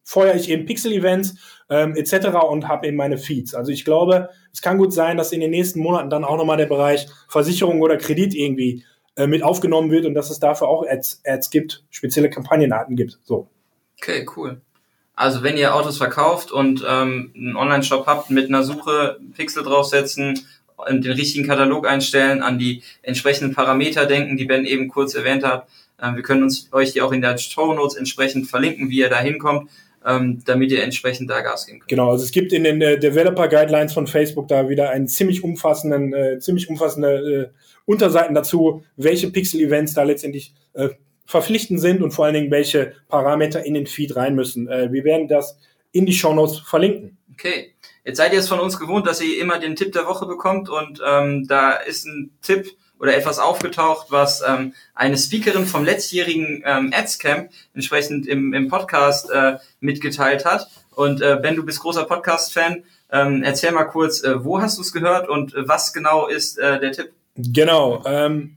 feuere 0.03 0.35
ich 0.35 0.51
eben 0.51 0.65
Pixel-Events 0.65 1.37
ähm, 1.69 1.95
etc. 1.97 2.29
und 2.49 2.67
habe 2.67 2.87
eben 2.89 2.97
meine 2.97 3.19
Feeds. 3.19 3.55
Also 3.55 3.71
ich 3.71 3.85
glaube, 3.85 4.31
es 4.53 4.63
kann 4.63 4.79
gut 4.79 4.93
sein, 4.93 5.17
dass 5.17 5.33
in 5.33 5.41
den 5.41 5.51
nächsten 5.51 5.81
Monaten 5.81 6.11
dann 6.11 6.25
auch 6.25 6.37
nochmal 6.37 6.57
der 6.57 6.67
Bereich 6.67 7.07
Versicherung 7.29 7.83
oder 7.83 7.97
Kredit 7.97 8.35
irgendwie 8.35 8.85
äh, 9.17 9.27
mit 9.27 9.43
aufgenommen 9.43 9.91
wird 9.91 10.07
und 10.07 10.15
dass 10.15 10.31
es 10.31 10.39
dafür 10.39 10.69
auch 10.69 10.87
Ads, 10.87 11.23
Ads 11.25 11.51
gibt, 11.51 11.85
spezielle 11.91 12.31
Kampagnenarten 12.31 12.97
gibt. 12.97 13.19
So. 13.25 13.49
Okay, 13.99 14.27
cool. 14.37 14.61
Also 15.15 15.43
wenn 15.43 15.57
ihr 15.57 15.75
Autos 15.75 15.97
verkauft 15.97 16.53
und 16.53 16.85
ähm, 16.87 17.33
einen 17.35 17.57
Online-Shop 17.57 18.07
habt, 18.07 18.31
mit 18.31 18.49
einer 18.49 18.63
Suche 18.63 19.19
Pixel 19.35 19.63
draufsetzen, 19.63 20.47
den 20.91 21.13
richtigen 21.13 21.47
Katalog 21.47 21.87
einstellen, 21.87 22.43
an 22.43 22.59
die 22.59 22.83
entsprechenden 23.03 23.55
Parameter 23.55 24.05
denken, 24.05 24.37
die 24.37 24.45
Ben 24.45 24.67
eben 24.67 24.89
kurz 24.89 25.15
erwähnt 25.15 25.43
hat. 25.43 25.67
Ähm, 26.01 26.17
wir 26.17 26.23
können 26.23 26.43
uns 26.43 26.71
euch 26.73 26.93
die 26.93 27.01
auch 27.01 27.13
in 27.13 27.23
der 27.23 27.39
Show 27.39 27.73
Notes 27.73 27.97
entsprechend 27.97 28.49
verlinken, 28.49 28.91
wie 28.91 28.99
ihr 28.99 29.09
da 29.09 29.19
hinkommt, 29.19 29.71
ähm, 30.07 30.43
damit 30.45 30.71
ihr 30.71 30.83
entsprechend 30.83 31.29
da 31.29 31.41
Gas 31.41 31.67
geben 31.67 31.81
könnt. 31.81 31.89
Genau, 31.89 32.11
also 32.11 32.25
es 32.25 32.31
gibt 32.31 32.53
in 32.53 32.65
den 32.65 32.81
äh, 32.81 32.99
Developer 32.99 33.49
Guidelines 33.49 33.93
von 33.93 34.07
Facebook 34.07 34.49
da 34.49 34.69
wieder 34.69 34.91
einen 34.91 35.09
ziemlich 35.09 35.43
umfassenden, 35.43 36.15
äh, 36.15 36.39
ziemlich 36.39 36.69
umfassende 36.69 37.53
äh, 37.53 37.59
Unterseiten 37.85 38.35
dazu, 38.35 38.85
welche 38.97 39.31
Pixel-Events 39.31 39.95
da 39.95 40.05
letztendlich 40.05 40.55
äh, 40.75 40.91
verpflichtend 41.27 41.81
sind 41.81 42.03
und 42.03 42.13
vor 42.13 42.25
allen 42.25 42.35
Dingen, 42.35 42.51
welche 42.51 42.93
Parameter 43.09 43.67
in 43.67 43.75
den 43.75 43.87
Feed 43.87 44.15
rein 44.15 44.37
müssen. 44.37 44.69
Äh, 44.69 44.93
wir 44.93 45.05
werden 45.05 45.27
das 45.27 45.59
in 45.91 46.07
die 46.07 46.13
Show 46.13 46.33
Notes 46.33 46.59
verlinken. 46.61 47.19
Okay. 47.33 47.75
Jetzt 48.05 48.19
seid 48.19 48.33
ihr 48.33 48.39
es 48.39 48.49
von 48.49 48.61
uns 48.61 48.79
gewohnt, 48.79 49.07
dass 49.07 49.21
ihr 49.21 49.41
immer 49.41 49.59
den 49.59 49.75
Tipp 49.75 49.93
der 49.93 50.07
Woche 50.07 50.27
bekommt 50.27 50.69
und 50.69 51.01
ähm, 51.05 51.47
da 51.49 51.73
ist 51.73 52.07
ein 52.07 52.31
Tipp 52.41 52.77
oder 52.99 53.17
etwas 53.17 53.39
aufgetaucht, 53.39 54.07
was 54.11 54.43
ähm, 54.47 54.75
eine 54.95 55.19
Speakerin 55.19 55.67
vom 55.67 55.85
letztjährigen 55.85 56.63
ähm, 56.65 56.93
Ads-Camp 56.95 57.51
entsprechend 57.75 58.27
im, 58.27 58.55
im 58.55 58.69
Podcast 58.69 59.31
äh, 59.31 59.57
mitgeteilt 59.81 60.45
hat. 60.45 60.69
Und 60.95 61.21
äh, 61.21 61.39
Ben, 61.41 61.57
du 61.57 61.65
bist 61.65 61.81
großer 61.81 62.05
Podcast-Fan. 62.05 62.83
Ähm, 63.13 63.43
erzähl 63.43 63.73
mal 63.73 63.85
kurz, 63.85 64.23
äh, 64.25 64.45
wo 64.45 64.61
hast 64.61 64.79
du 64.79 64.83
es 64.83 64.93
gehört 64.93 65.29
und 65.29 65.55
äh, 65.55 65.69
was 65.69 65.93
genau 65.93 66.27
ist 66.27 66.59
äh, 66.59 66.81
der 66.81 66.93
Tipp? 66.93 67.13
Genau. 67.37 68.03
Ähm, 68.07 68.57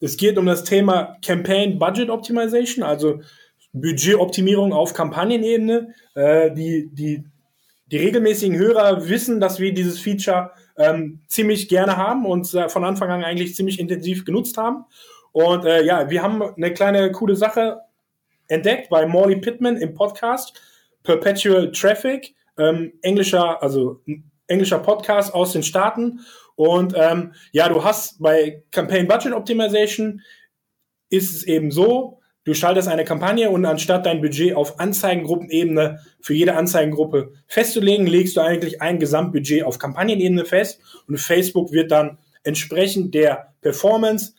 es 0.00 0.16
geht 0.16 0.38
um 0.38 0.46
das 0.46 0.64
Thema 0.64 1.16
Campaign 1.24 1.78
Budget 1.78 2.10
Optimization, 2.10 2.84
also 2.84 3.20
Budgetoptimierung 3.72 4.72
auf 4.72 4.94
Kampagnenebene. 4.94 5.94
Äh, 6.14 6.52
die, 6.52 6.88
die, 6.92 7.24
die 7.86 7.96
regelmäßigen 7.98 8.56
Hörer 8.56 9.08
wissen, 9.08 9.40
dass 9.40 9.60
wir 9.60 9.74
dieses 9.74 9.98
Feature 10.00 10.52
ähm, 10.76 11.20
ziemlich 11.28 11.68
gerne 11.68 11.96
haben 11.96 12.26
und 12.26 12.52
äh, 12.54 12.68
von 12.68 12.84
Anfang 12.84 13.10
an 13.10 13.24
eigentlich 13.24 13.54
ziemlich 13.54 13.78
intensiv 13.78 14.24
genutzt 14.24 14.56
haben. 14.56 14.84
Und 15.32 15.64
äh, 15.64 15.84
ja, 15.84 16.10
wir 16.10 16.22
haben 16.22 16.42
eine 16.42 16.72
kleine 16.72 17.10
coole 17.12 17.36
Sache 17.36 17.80
entdeckt 18.48 18.88
bei 18.88 19.06
Morley 19.06 19.36
Pittman 19.36 19.76
im 19.76 19.94
Podcast 19.94 20.60
Perpetual 21.02 21.70
Traffic, 21.72 22.34
ähm, 22.58 22.92
englischer, 23.02 23.62
also 23.62 24.00
englischer 24.46 24.78
Podcast 24.78 25.34
aus 25.34 25.52
den 25.52 25.62
Staaten. 25.62 26.20
Und 26.56 26.94
ähm, 26.96 27.34
ja, 27.52 27.68
du 27.68 27.84
hast 27.84 28.20
bei 28.20 28.62
Campaign 28.70 29.06
Budget 29.06 29.32
Optimization 29.32 30.20
ist 31.10 31.34
es 31.34 31.44
eben 31.44 31.70
so, 31.70 32.20
du 32.44 32.54
schaltest 32.54 32.88
eine 32.88 33.04
Kampagne 33.04 33.50
und 33.50 33.64
anstatt 33.64 34.06
dein 34.06 34.20
Budget 34.20 34.54
auf 34.54 34.78
Anzeigengruppenebene 34.78 36.00
für 36.20 36.34
jede 36.34 36.56
Anzeigengruppe 36.56 37.32
festzulegen, 37.46 38.06
legst 38.06 38.36
du 38.36 38.40
eigentlich 38.40 38.80
ein 38.80 38.98
Gesamtbudget 38.98 39.64
auf 39.64 39.78
Kampagnenebene 39.78 40.44
fest 40.44 40.80
und 41.08 41.18
Facebook 41.18 41.72
wird 41.72 41.90
dann 41.90 42.18
entsprechend 42.42 43.14
der 43.14 43.54
Performance 43.60 44.34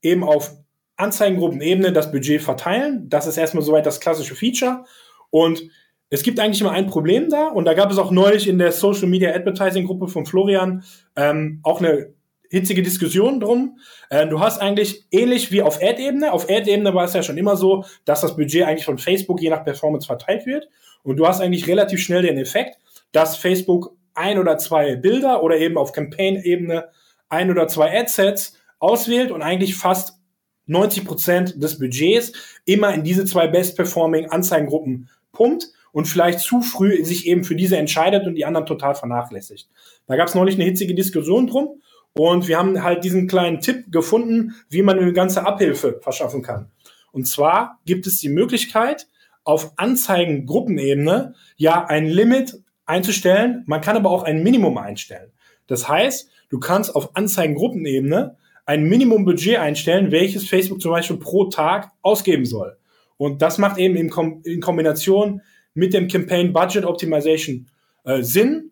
eben 0.00 0.24
auf 0.24 0.52
Anzeigengruppenebene 0.96 1.92
das 1.92 2.12
Budget 2.12 2.40
verteilen. 2.40 3.08
Das 3.08 3.26
ist 3.26 3.36
erstmal 3.36 3.64
soweit 3.64 3.86
das 3.86 4.00
klassische 4.00 4.36
Feature. 4.36 4.84
Und 5.30 5.64
es 6.10 6.22
gibt 6.22 6.38
eigentlich 6.38 6.60
immer 6.60 6.70
ein 6.70 6.86
Problem 6.86 7.28
da 7.28 7.48
und 7.48 7.64
da 7.64 7.74
gab 7.74 7.90
es 7.90 7.98
auch 7.98 8.12
neulich 8.12 8.46
in 8.46 8.58
der 8.58 8.70
Social 8.70 9.08
Media 9.08 9.34
Advertising 9.34 9.86
Gruppe 9.86 10.06
von 10.06 10.26
Florian 10.26 10.84
ähm, 11.16 11.58
auch 11.64 11.80
eine 11.80 12.14
hitzige 12.50 12.82
Diskussion 12.82 13.40
drum. 13.40 13.78
Äh, 14.10 14.26
du 14.26 14.40
hast 14.40 14.60
eigentlich 14.60 15.04
ähnlich 15.10 15.50
wie 15.52 15.62
auf 15.62 15.82
Ad-Ebene. 15.82 16.32
Auf 16.32 16.48
Ad-Ebene 16.48 16.94
war 16.94 17.04
es 17.04 17.14
ja 17.14 17.22
schon 17.22 17.38
immer 17.38 17.56
so, 17.56 17.84
dass 18.04 18.20
das 18.20 18.36
Budget 18.36 18.64
eigentlich 18.64 18.84
von 18.84 18.98
Facebook 18.98 19.40
je 19.40 19.50
nach 19.50 19.64
Performance 19.64 20.06
verteilt 20.06 20.46
wird. 20.46 20.68
Und 21.02 21.16
du 21.16 21.26
hast 21.26 21.40
eigentlich 21.40 21.66
relativ 21.66 22.00
schnell 22.00 22.22
den 22.22 22.38
Effekt, 22.38 22.78
dass 23.12 23.36
Facebook 23.36 23.96
ein 24.14 24.38
oder 24.38 24.58
zwei 24.58 24.96
Bilder 24.96 25.42
oder 25.42 25.56
eben 25.56 25.76
auf 25.76 25.92
Campaign-Ebene 25.92 26.88
ein 27.28 27.50
oder 27.50 27.68
zwei 27.68 27.98
Adsets 27.98 28.56
auswählt 28.78 29.30
und 29.30 29.42
eigentlich 29.42 29.74
fast 29.74 30.18
90 30.66 31.04
Prozent 31.04 31.62
des 31.62 31.78
Budgets 31.78 32.32
immer 32.64 32.94
in 32.94 33.04
diese 33.04 33.24
zwei 33.24 33.48
best-performing 33.48 34.30
Anzeigengruppen 34.30 35.08
pumpt 35.32 35.68
und 35.92 36.06
vielleicht 36.06 36.40
zu 36.40 36.60
früh 36.62 37.04
sich 37.04 37.26
eben 37.26 37.44
für 37.44 37.54
diese 37.54 37.76
entscheidet 37.76 38.26
und 38.26 38.34
die 38.34 38.44
anderen 38.44 38.66
total 38.66 38.94
vernachlässigt. 38.94 39.68
Da 40.06 40.16
gab 40.16 40.28
es 40.28 40.34
neulich 40.34 40.54
eine 40.54 40.64
hitzige 40.64 40.94
Diskussion 40.94 41.46
drum 41.46 41.80
und 42.16 42.48
wir 42.48 42.58
haben 42.58 42.82
halt 42.82 43.04
diesen 43.04 43.26
kleinen 43.26 43.60
Tipp 43.60 43.90
gefunden, 43.90 44.54
wie 44.68 44.82
man 44.82 44.98
eine 44.98 45.12
ganze 45.12 45.46
Abhilfe 45.46 45.98
verschaffen 46.00 46.42
kann. 46.42 46.70
Und 47.12 47.26
zwar 47.26 47.80
gibt 47.84 48.06
es 48.06 48.18
die 48.18 48.28
Möglichkeit, 48.28 49.08
auf 49.44 49.72
Anzeigengruppenebene 49.76 51.34
ja 51.56 51.84
ein 51.84 52.06
Limit 52.06 52.62
einzustellen. 52.86 53.62
Man 53.66 53.80
kann 53.80 53.96
aber 53.96 54.10
auch 54.10 54.22
ein 54.22 54.42
Minimum 54.42 54.78
einstellen. 54.78 55.30
Das 55.66 55.88
heißt, 55.88 56.30
du 56.48 56.58
kannst 56.58 56.94
auf 56.94 57.14
Anzeigengruppenebene 57.16 58.36
ein 58.66 58.84
Minimumbudget 58.84 59.58
einstellen, 59.58 60.10
welches 60.10 60.48
Facebook 60.48 60.80
zum 60.80 60.90
Beispiel 60.90 61.18
pro 61.18 61.44
Tag 61.44 61.92
ausgeben 62.02 62.46
soll. 62.46 62.76
Und 63.16 63.42
das 63.42 63.58
macht 63.58 63.78
eben 63.78 63.96
in, 63.96 64.10
Kom 64.10 64.40
in 64.44 64.60
Kombination 64.60 65.42
mit 65.74 65.92
dem 65.92 66.08
Campaign 66.08 66.52
Budget 66.52 66.84
Optimization 66.84 67.68
äh, 68.04 68.22
Sinn. 68.22 68.70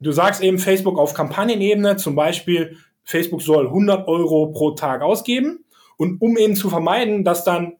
Du 0.00 0.12
sagst 0.12 0.42
eben 0.42 0.58
Facebook 0.58 0.98
auf 0.98 1.14
Kampagnenebene, 1.14 1.96
zum 1.96 2.14
Beispiel 2.14 2.76
Facebook 3.04 3.40
soll 3.40 3.66
100 3.66 4.06
Euro 4.08 4.48
pro 4.48 4.72
Tag 4.72 5.02
ausgeben. 5.02 5.64
Und 5.96 6.20
um 6.20 6.36
eben 6.36 6.54
zu 6.54 6.68
vermeiden, 6.68 7.24
dass 7.24 7.44
dann, 7.44 7.76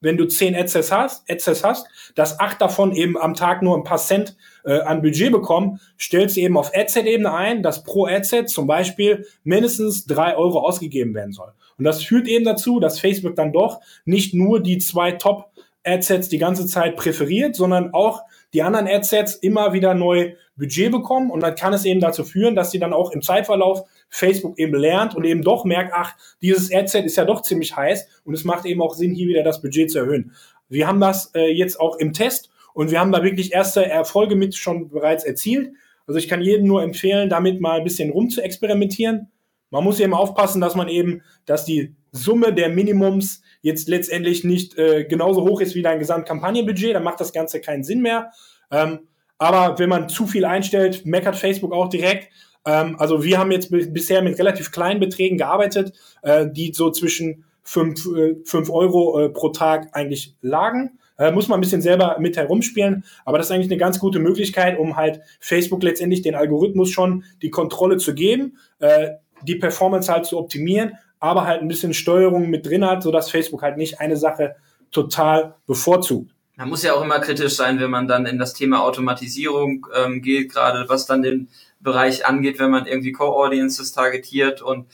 wenn 0.00 0.16
du 0.16 0.26
10 0.26 0.56
Ads 0.56 0.90
hast, 0.90 1.30
Ads 1.30 1.64
hast, 1.64 1.86
dass 2.16 2.40
acht 2.40 2.60
davon 2.60 2.92
eben 2.92 3.16
am 3.16 3.34
Tag 3.34 3.62
nur 3.62 3.76
ein 3.76 3.84
paar 3.84 3.98
Cent 3.98 4.36
äh, 4.64 4.80
an 4.80 5.02
Budget 5.02 5.30
bekommen, 5.30 5.78
stellst 5.98 6.36
du 6.36 6.40
eben 6.40 6.56
auf 6.56 6.72
Adset-Ebene 6.74 7.32
ein, 7.32 7.62
dass 7.62 7.84
pro 7.84 8.06
Adset 8.06 8.48
zum 8.48 8.66
Beispiel 8.66 9.26
mindestens 9.44 10.06
drei 10.06 10.36
Euro 10.36 10.60
ausgegeben 10.60 11.14
werden 11.14 11.32
soll. 11.32 11.52
Und 11.78 11.84
das 11.84 12.02
führt 12.02 12.26
eben 12.26 12.44
dazu, 12.44 12.80
dass 12.80 12.98
Facebook 12.98 13.36
dann 13.36 13.52
doch 13.52 13.80
nicht 14.04 14.34
nur 14.34 14.60
die 14.60 14.78
zwei 14.78 15.12
Top 15.12 15.50
Adsets 15.84 16.28
die 16.28 16.38
ganze 16.38 16.66
Zeit 16.66 16.96
präferiert, 16.96 17.54
sondern 17.54 17.92
auch 17.92 18.22
die 18.52 18.62
anderen 18.62 18.88
Adsets 18.88 19.34
immer 19.34 19.72
wieder 19.72 19.94
neu 19.94 20.34
Budget 20.56 20.92
bekommen 20.92 21.30
und 21.30 21.42
dann 21.42 21.54
kann 21.54 21.72
es 21.72 21.84
eben 21.84 22.00
dazu 22.00 22.24
führen, 22.24 22.54
dass 22.54 22.70
sie 22.70 22.78
dann 22.78 22.92
auch 22.92 23.10
im 23.10 23.22
Zeitverlauf 23.22 23.82
Facebook 24.08 24.58
eben 24.58 24.74
lernt 24.74 25.14
und 25.14 25.24
eben 25.24 25.42
doch 25.42 25.64
merkt, 25.64 25.92
ach, 25.94 26.14
dieses 26.40 26.72
Adset 26.72 27.04
ist 27.04 27.16
ja 27.16 27.24
doch 27.24 27.42
ziemlich 27.42 27.76
heiß 27.76 28.06
und 28.24 28.34
es 28.34 28.44
macht 28.44 28.64
eben 28.64 28.80
auch 28.80 28.94
Sinn, 28.94 29.14
hier 29.14 29.28
wieder 29.28 29.42
das 29.42 29.60
Budget 29.60 29.90
zu 29.90 29.98
erhöhen. 29.98 30.32
Wir 30.68 30.86
haben 30.86 31.00
das 31.00 31.32
äh, 31.34 31.52
jetzt 31.52 31.80
auch 31.80 31.96
im 31.96 32.12
Test 32.12 32.50
und 32.72 32.90
wir 32.90 33.00
haben 33.00 33.12
da 33.12 33.22
wirklich 33.22 33.52
erste 33.52 33.84
Erfolge 33.84 34.36
mit 34.36 34.54
schon 34.54 34.88
bereits 34.90 35.24
erzielt. 35.24 35.72
Also 36.06 36.18
ich 36.18 36.28
kann 36.28 36.42
jedem 36.42 36.66
nur 36.66 36.82
empfehlen, 36.82 37.28
damit 37.28 37.60
mal 37.60 37.78
ein 37.78 37.84
bisschen 37.84 38.10
rum 38.10 38.30
zu 38.30 38.42
experimentieren. 38.42 39.30
Man 39.70 39.82
muss 39.82 39.98
eben 39.98 40.14
aufpassen, 40.14 40.60
dass 40.60 40.76
man 40.76 40.88
eben, 40.88 41.22
dass 41.46 41.64
die 41.64 41.96
Summe 42.12 42.52
der 42.52 42.68
Minimums 42.68 43.42
jetzt 43.60 43.88
letztendlich 43.88 44.44
nicht 44.44 44.78
äh, 44.78 45.04
genauso 45.04 45.42
hoch 45.42 45.60
ist 45.60 45.74
wie 45.74 45.82
dein 45.82 45.98
Gesamtkampagnenbudget, 45.98 46.94
dann 46.94 47.02
macht 47.02 47.20
das 47.20 47.32
Ganze 47.32 47.60
keinen 47.60 47.82
Sinn 47.82 48.00
mehr. 48.00 48.30
Ähm, 48.70 49.08
aber 49.38 49.78
wenn 49.78 49.88
man 49.88 50.08
zu 50.08 50.26
viel 50.26 50.44
einstellt, 50.44 51.04
meckert 51.06 51.36
Facebook 51.36 51.72
auch 51.72 51.88
direkt. 51.88 52.28
Ähm, 52.66 52.96
also 52.98 53.24
wir 53.24 53.38
haben 53.38 53.52
jetzt 53.52 53.70
bisher 53.70 54.22
mit 54.22 54.38
relativ 54.38 54.70
kleinen 54.70 55.00
Beträgen 55.00 55.38
gearbeitet, 55.38 55.92
äh, 56.22 56.46
die 56.50 56.72
so 56.72 56.90
zwischen 56.90 57.44
5 57.62 58.06
äh, 58.06 58.36
fünf 58.44 58.70
Euro 58.70 59.20
äh, 59.20 59.28
pro 59.30 59.48
Tag 59.48 59.88
eigentlich 59.92 60.36
lagen. 60.40 60.98
Äh, 61.16 61.30
muss 61.30 61.48
man 61.48 61.58
ein 61.58 61.60
bisschen 61.60 61.80
selber 61.80 62.16
mit 62.18 62.36
herumspielen, 62.36 63.04
aber 63.24 63.38
das 63.38 63.46
ist 63.46 63.52
eigentlich 63.52 63.70
eine 63.70 63.78
ganz 63.78 64.00
gute 64.00 64.18
Möglichkeit, 64.18 64.78
um 64.78 64.96
halt 64.96 65.20
Facebook 65.38 65.82
letztendlich 65.82 66.22
den 66.22 66.34
Algorithmus 66.34 66.90
schon 66.90 67.24
die 67.40 67.50
Kontrolle 67.50 67.98
zu 67.98 68.14
geben, 68.14 68.58
äh, 68.80 69.10
die 69.42 69.54
Performance 69.54 70.12
halt 70.12 70.26
zu 70.26 70.38
optimieren, 70.38 70.94
aber 71.20 71.46
halt 71.46 71.62
ein 71.62 71.68
bisschen 71.68 71.94
Steuerung 71.94 72.50
mit 72.50 72.66
drin 72.66 72.84
hat, 72.84 73.02
sodass 73.02 73.30
Facebook 73.30 73.62
halt 73.62 73.76
nicht 73.76 74.00
eine 74.00 74.16
Sache 74.16 74.56
total 74.90 75.54
bevorzugt. 75.66 76.33
Man 76.56 76.68
muss 76.68 76.84
ja 76.84 76.94
auch 76.94 77.02
immer 77.02 77.18
kritisch 77.18 77.56
sein, 77.56 77.80
wenn 77.80 77.90
man 77.90 78.06
dann 78.06 78.26
in 78.26 78.38
das 78.38 78.54
Thema 78.54 78.82
Automatisierung 78.82 79.86
ähm, 79.94 80.22
geht, 80.22 80.52
gerade 80.52 80.88
was 80.88 81.06
dann 81.06 81.22
den 81.22 81.48
Bereich 81.80 82.26
angeht, 82.26 82.58
wenn 82.58 82.70
man 82.70 82.86
irgendwie 82.86 83.12
Co-Audiences 83.12 83.92
targetiert 83.92 84.62
und 84.62 84.86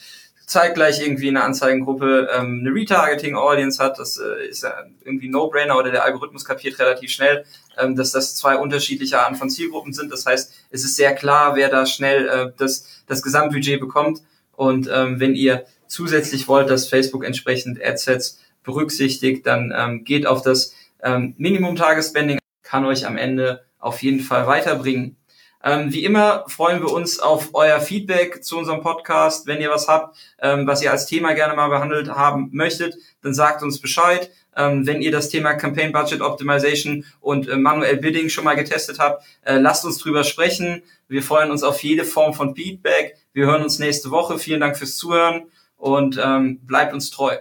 zeitgleich 0.51 1.01
irgendwie 1.01 1.29
in 1.29 1.37
einer 1.37 1.47
Anzeigengruppe 1.47 2.29
ähm, 2.35 2.61
eine 2.61 2.75
Retargeting-Audience 2.75 3.83
hat. 3.83 3.99
Das 4.01 4.19
äh, 4.19 4.49
ist 4.49 4.65
ja 4.65 4.75
irgendwie 5.05 5.29
No-Brainer 5.29 5.77
oder 5.77 5.93
der 5.93 6.05
Algorithmus 6.05 6.45
kapiert 6.45 6.79
relativ 6.81 7.13
schnell, 7.13 7.45
ähm, 7.79 7.95
dass 7.95 8.11
das 8.11 8.35
zwei 8.35 8.57
unterschiedliche 8.57 9.21
Arten 9.21 9.37
von 9.37 9.49
Zielgruppen 9.49 9.93
sind. 9.93 10.11
Das 10.11 10.27
heißt, 10.27 10.53
es 10.71 10.85
ist 10.85 10.97
sehr 10.97 11.15
klar, 11.15 11.55
wer 11.55 11.69
da 11.69 11.87
schnell 11.87 12.27
äh, 12.29 12.53
das, 12.57 13.05
das 13.07 13.23
Gesamtbudget 13.23 13.79
bekommt. 13.79 14.23
Und 14.57 14.91
ähm, 14.93 15.21
wenn 15.21 15.37
ihr 15.37 15.67
zusätzlich 15.87 16.49
wollt, 16.49 16.69
dass 16.69 16.89
Facebook 16.89 17.25
entsprechend 17.25 17.81
Adsets 17.81 18.41
berücksichtigt, 18.65 19.47
dann 19.47 19.73
ähm, 19.77 20.05
geht 20.05 20.27
auf 20.27 20.43
das 20.43 20.75
ähm, 21.03 21.35
Minimum-Tagesspending, 21.39 22.39
kann 22.63 22.85
euch 22.85 23.07
am 23.07 23.17
Ende 23.17 23.65
auf 23.79 24.03
jeden 24.03 24.21
Fall 24.21 24.47
weiterbringen. 24.47 25.17
Ähm, 25.63 25.93
wie 25.93 26.05
immer 26.05 26.45
freuen 26.49 26.81
wir 26.81 26.91
uns 26.91 27.19
auf 27.19 27.51
euer 27.53 27.81
Feedback 27.81 28.43
zu 28.43 28.57
unserem 28.57 28.81
Podcast. 28.81 29.47
Wenn 29.47 29.61
ihr 29.61 29.71
was 29.71 29.89
habt, 29.89 30.17
ähm, 30.41 30.67
was 30.67 30.83
ihr 30.83 30.91
als 30.91 31.07
Thema 31.07 31.35
gerne 31.35 31.55
mal 31.55 31.69
behandelt 31.69 32.09
haben 32.09 32.49
möchtet, 32.53 32.95
dann 33.23 33.35
sagt 33.35 33.63
uns 33.63 33.81
Bescheid. 33.81 34.31
Ähm, 34.57 34.87
wenn 34.87 35.03
ihr 35.03 35.13
das 35.13 35.29
Thema 35.29 35.55
Campaign 35.55 35.93
Budget 35.93 36.23
Optimization 36.23 37.05
und 37.21 37.49
äh, 37.49 37.57
manuell 37.57 37.99
Bidding 37.99 38.31
schon 38.31 38.45
mal 38.45 38.57
getestet 38.57 38.99
habt, 38.99 39.23
äh, 39.43 39.59
lasst 39.59 39.85
uns 39.85 39.99
drüber 39.99 40.25
sprechen. 40.25 40.83
Wir 41.09 41.23
freuen 41.23 41.51
uns 41.51 41.63
auf 41.63 41.83
jede 41.83 42.05
Form 42.05 42.35
von 42.35 42.57
Feedback. 42.57 43.17
Wir 43.33 43.47
hören 43.47 43.63
uns 43.63 43.79
nächste 43.79 44.11
Woche. 44.11 44.39
Vielen 44.39 44.61
Dank 44.61 44.77
fürs 44.77 44.97
Zuhören 44.97 45.45
und 45.77 46.19
ähm, 46.23 46.61
bleibt 46.67 46.95
uns 46.95 47.11
treu. 47.11 47.37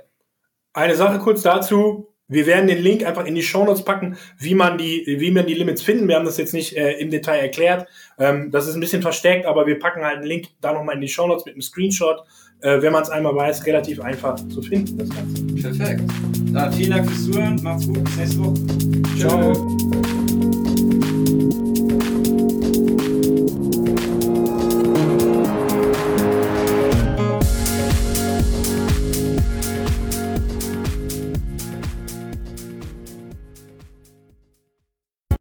Eine 0.73 0.95
Sache 0.95 1.19
kurz 1.19 1.41
dazu. 1.41 2.13
Wir 2.29 2.45
werden 2.45 2.67
den 2.67 2.81
Link 2.81 3.05
einfach 3.05 3.25
in 3.25 3.35
die 3.35 3.43
Show 3.43 3.65
Notes 3.65 3.83
packen, 3.83 4.17
wie 4.37 4.55
man 4.55 4.77
die, 4.77 5.03
wie 5.19 5.31
man 5.31 5.45
die 5.45 5.55
Limits 5.55 5.81
finden. 5.81 6.07
Wir 6.07 6.15
haben 6.15 6.25
das 6.25 6.37
jetzt 6.37 6.53
nicht 6.53 6.77
äh, 6.77 6.93
im 6.93 7.09
Detail 7.09 7.39
erklärt. 7.39 7.87
Ähm, 8.17 8.51
das 8.51 8.67
ist 8.67 8.75
ein 8.75 8.79
bisschen 8.79 9.01
versteckt, 9.01 9.45
aber 9.45 9.67
wir 9.67 9.79
packen 9.79 10.03
halt 10.03 10.17
einen 10.17 10.27
Link 10.27 10.47
da 10.61 10.71
nochmal 10.71 10.95
in 10.95 11.01
die 11.01 11.07
Show 11.07 11.27
Notes 11.27 11.45
mit 11.45 11.55
einem 11.55 11.61
Screenshot. 11.61 12.23
Äh, 12.61 12.81
wenn 12.81 12.91
man 12.91 13.03
es 13.03 13.09
einmal 13.09 13.35
weiß, 13.35 13.65
relativ 13.65 14.01
einfach 14.01 14.35
zu 14.49 14.61
finden, 14.61 14.97
das 14.97 15.09
Ganze. 15.09 15.45
Perfekt. 15.47 16.03
Dann 16.53 16.73
vielen 16.73 16.91
Dank 16.91 17.09
fürs 17.09 17.25
Zuhören. 17.25 17.59
Macht's 17.63 17.87
gut. 17.87 18.03
Bis 18.03 18.17
nächste 18.17 18.39
Woche. 18.39 19.17
Ciao. 19.17 20.27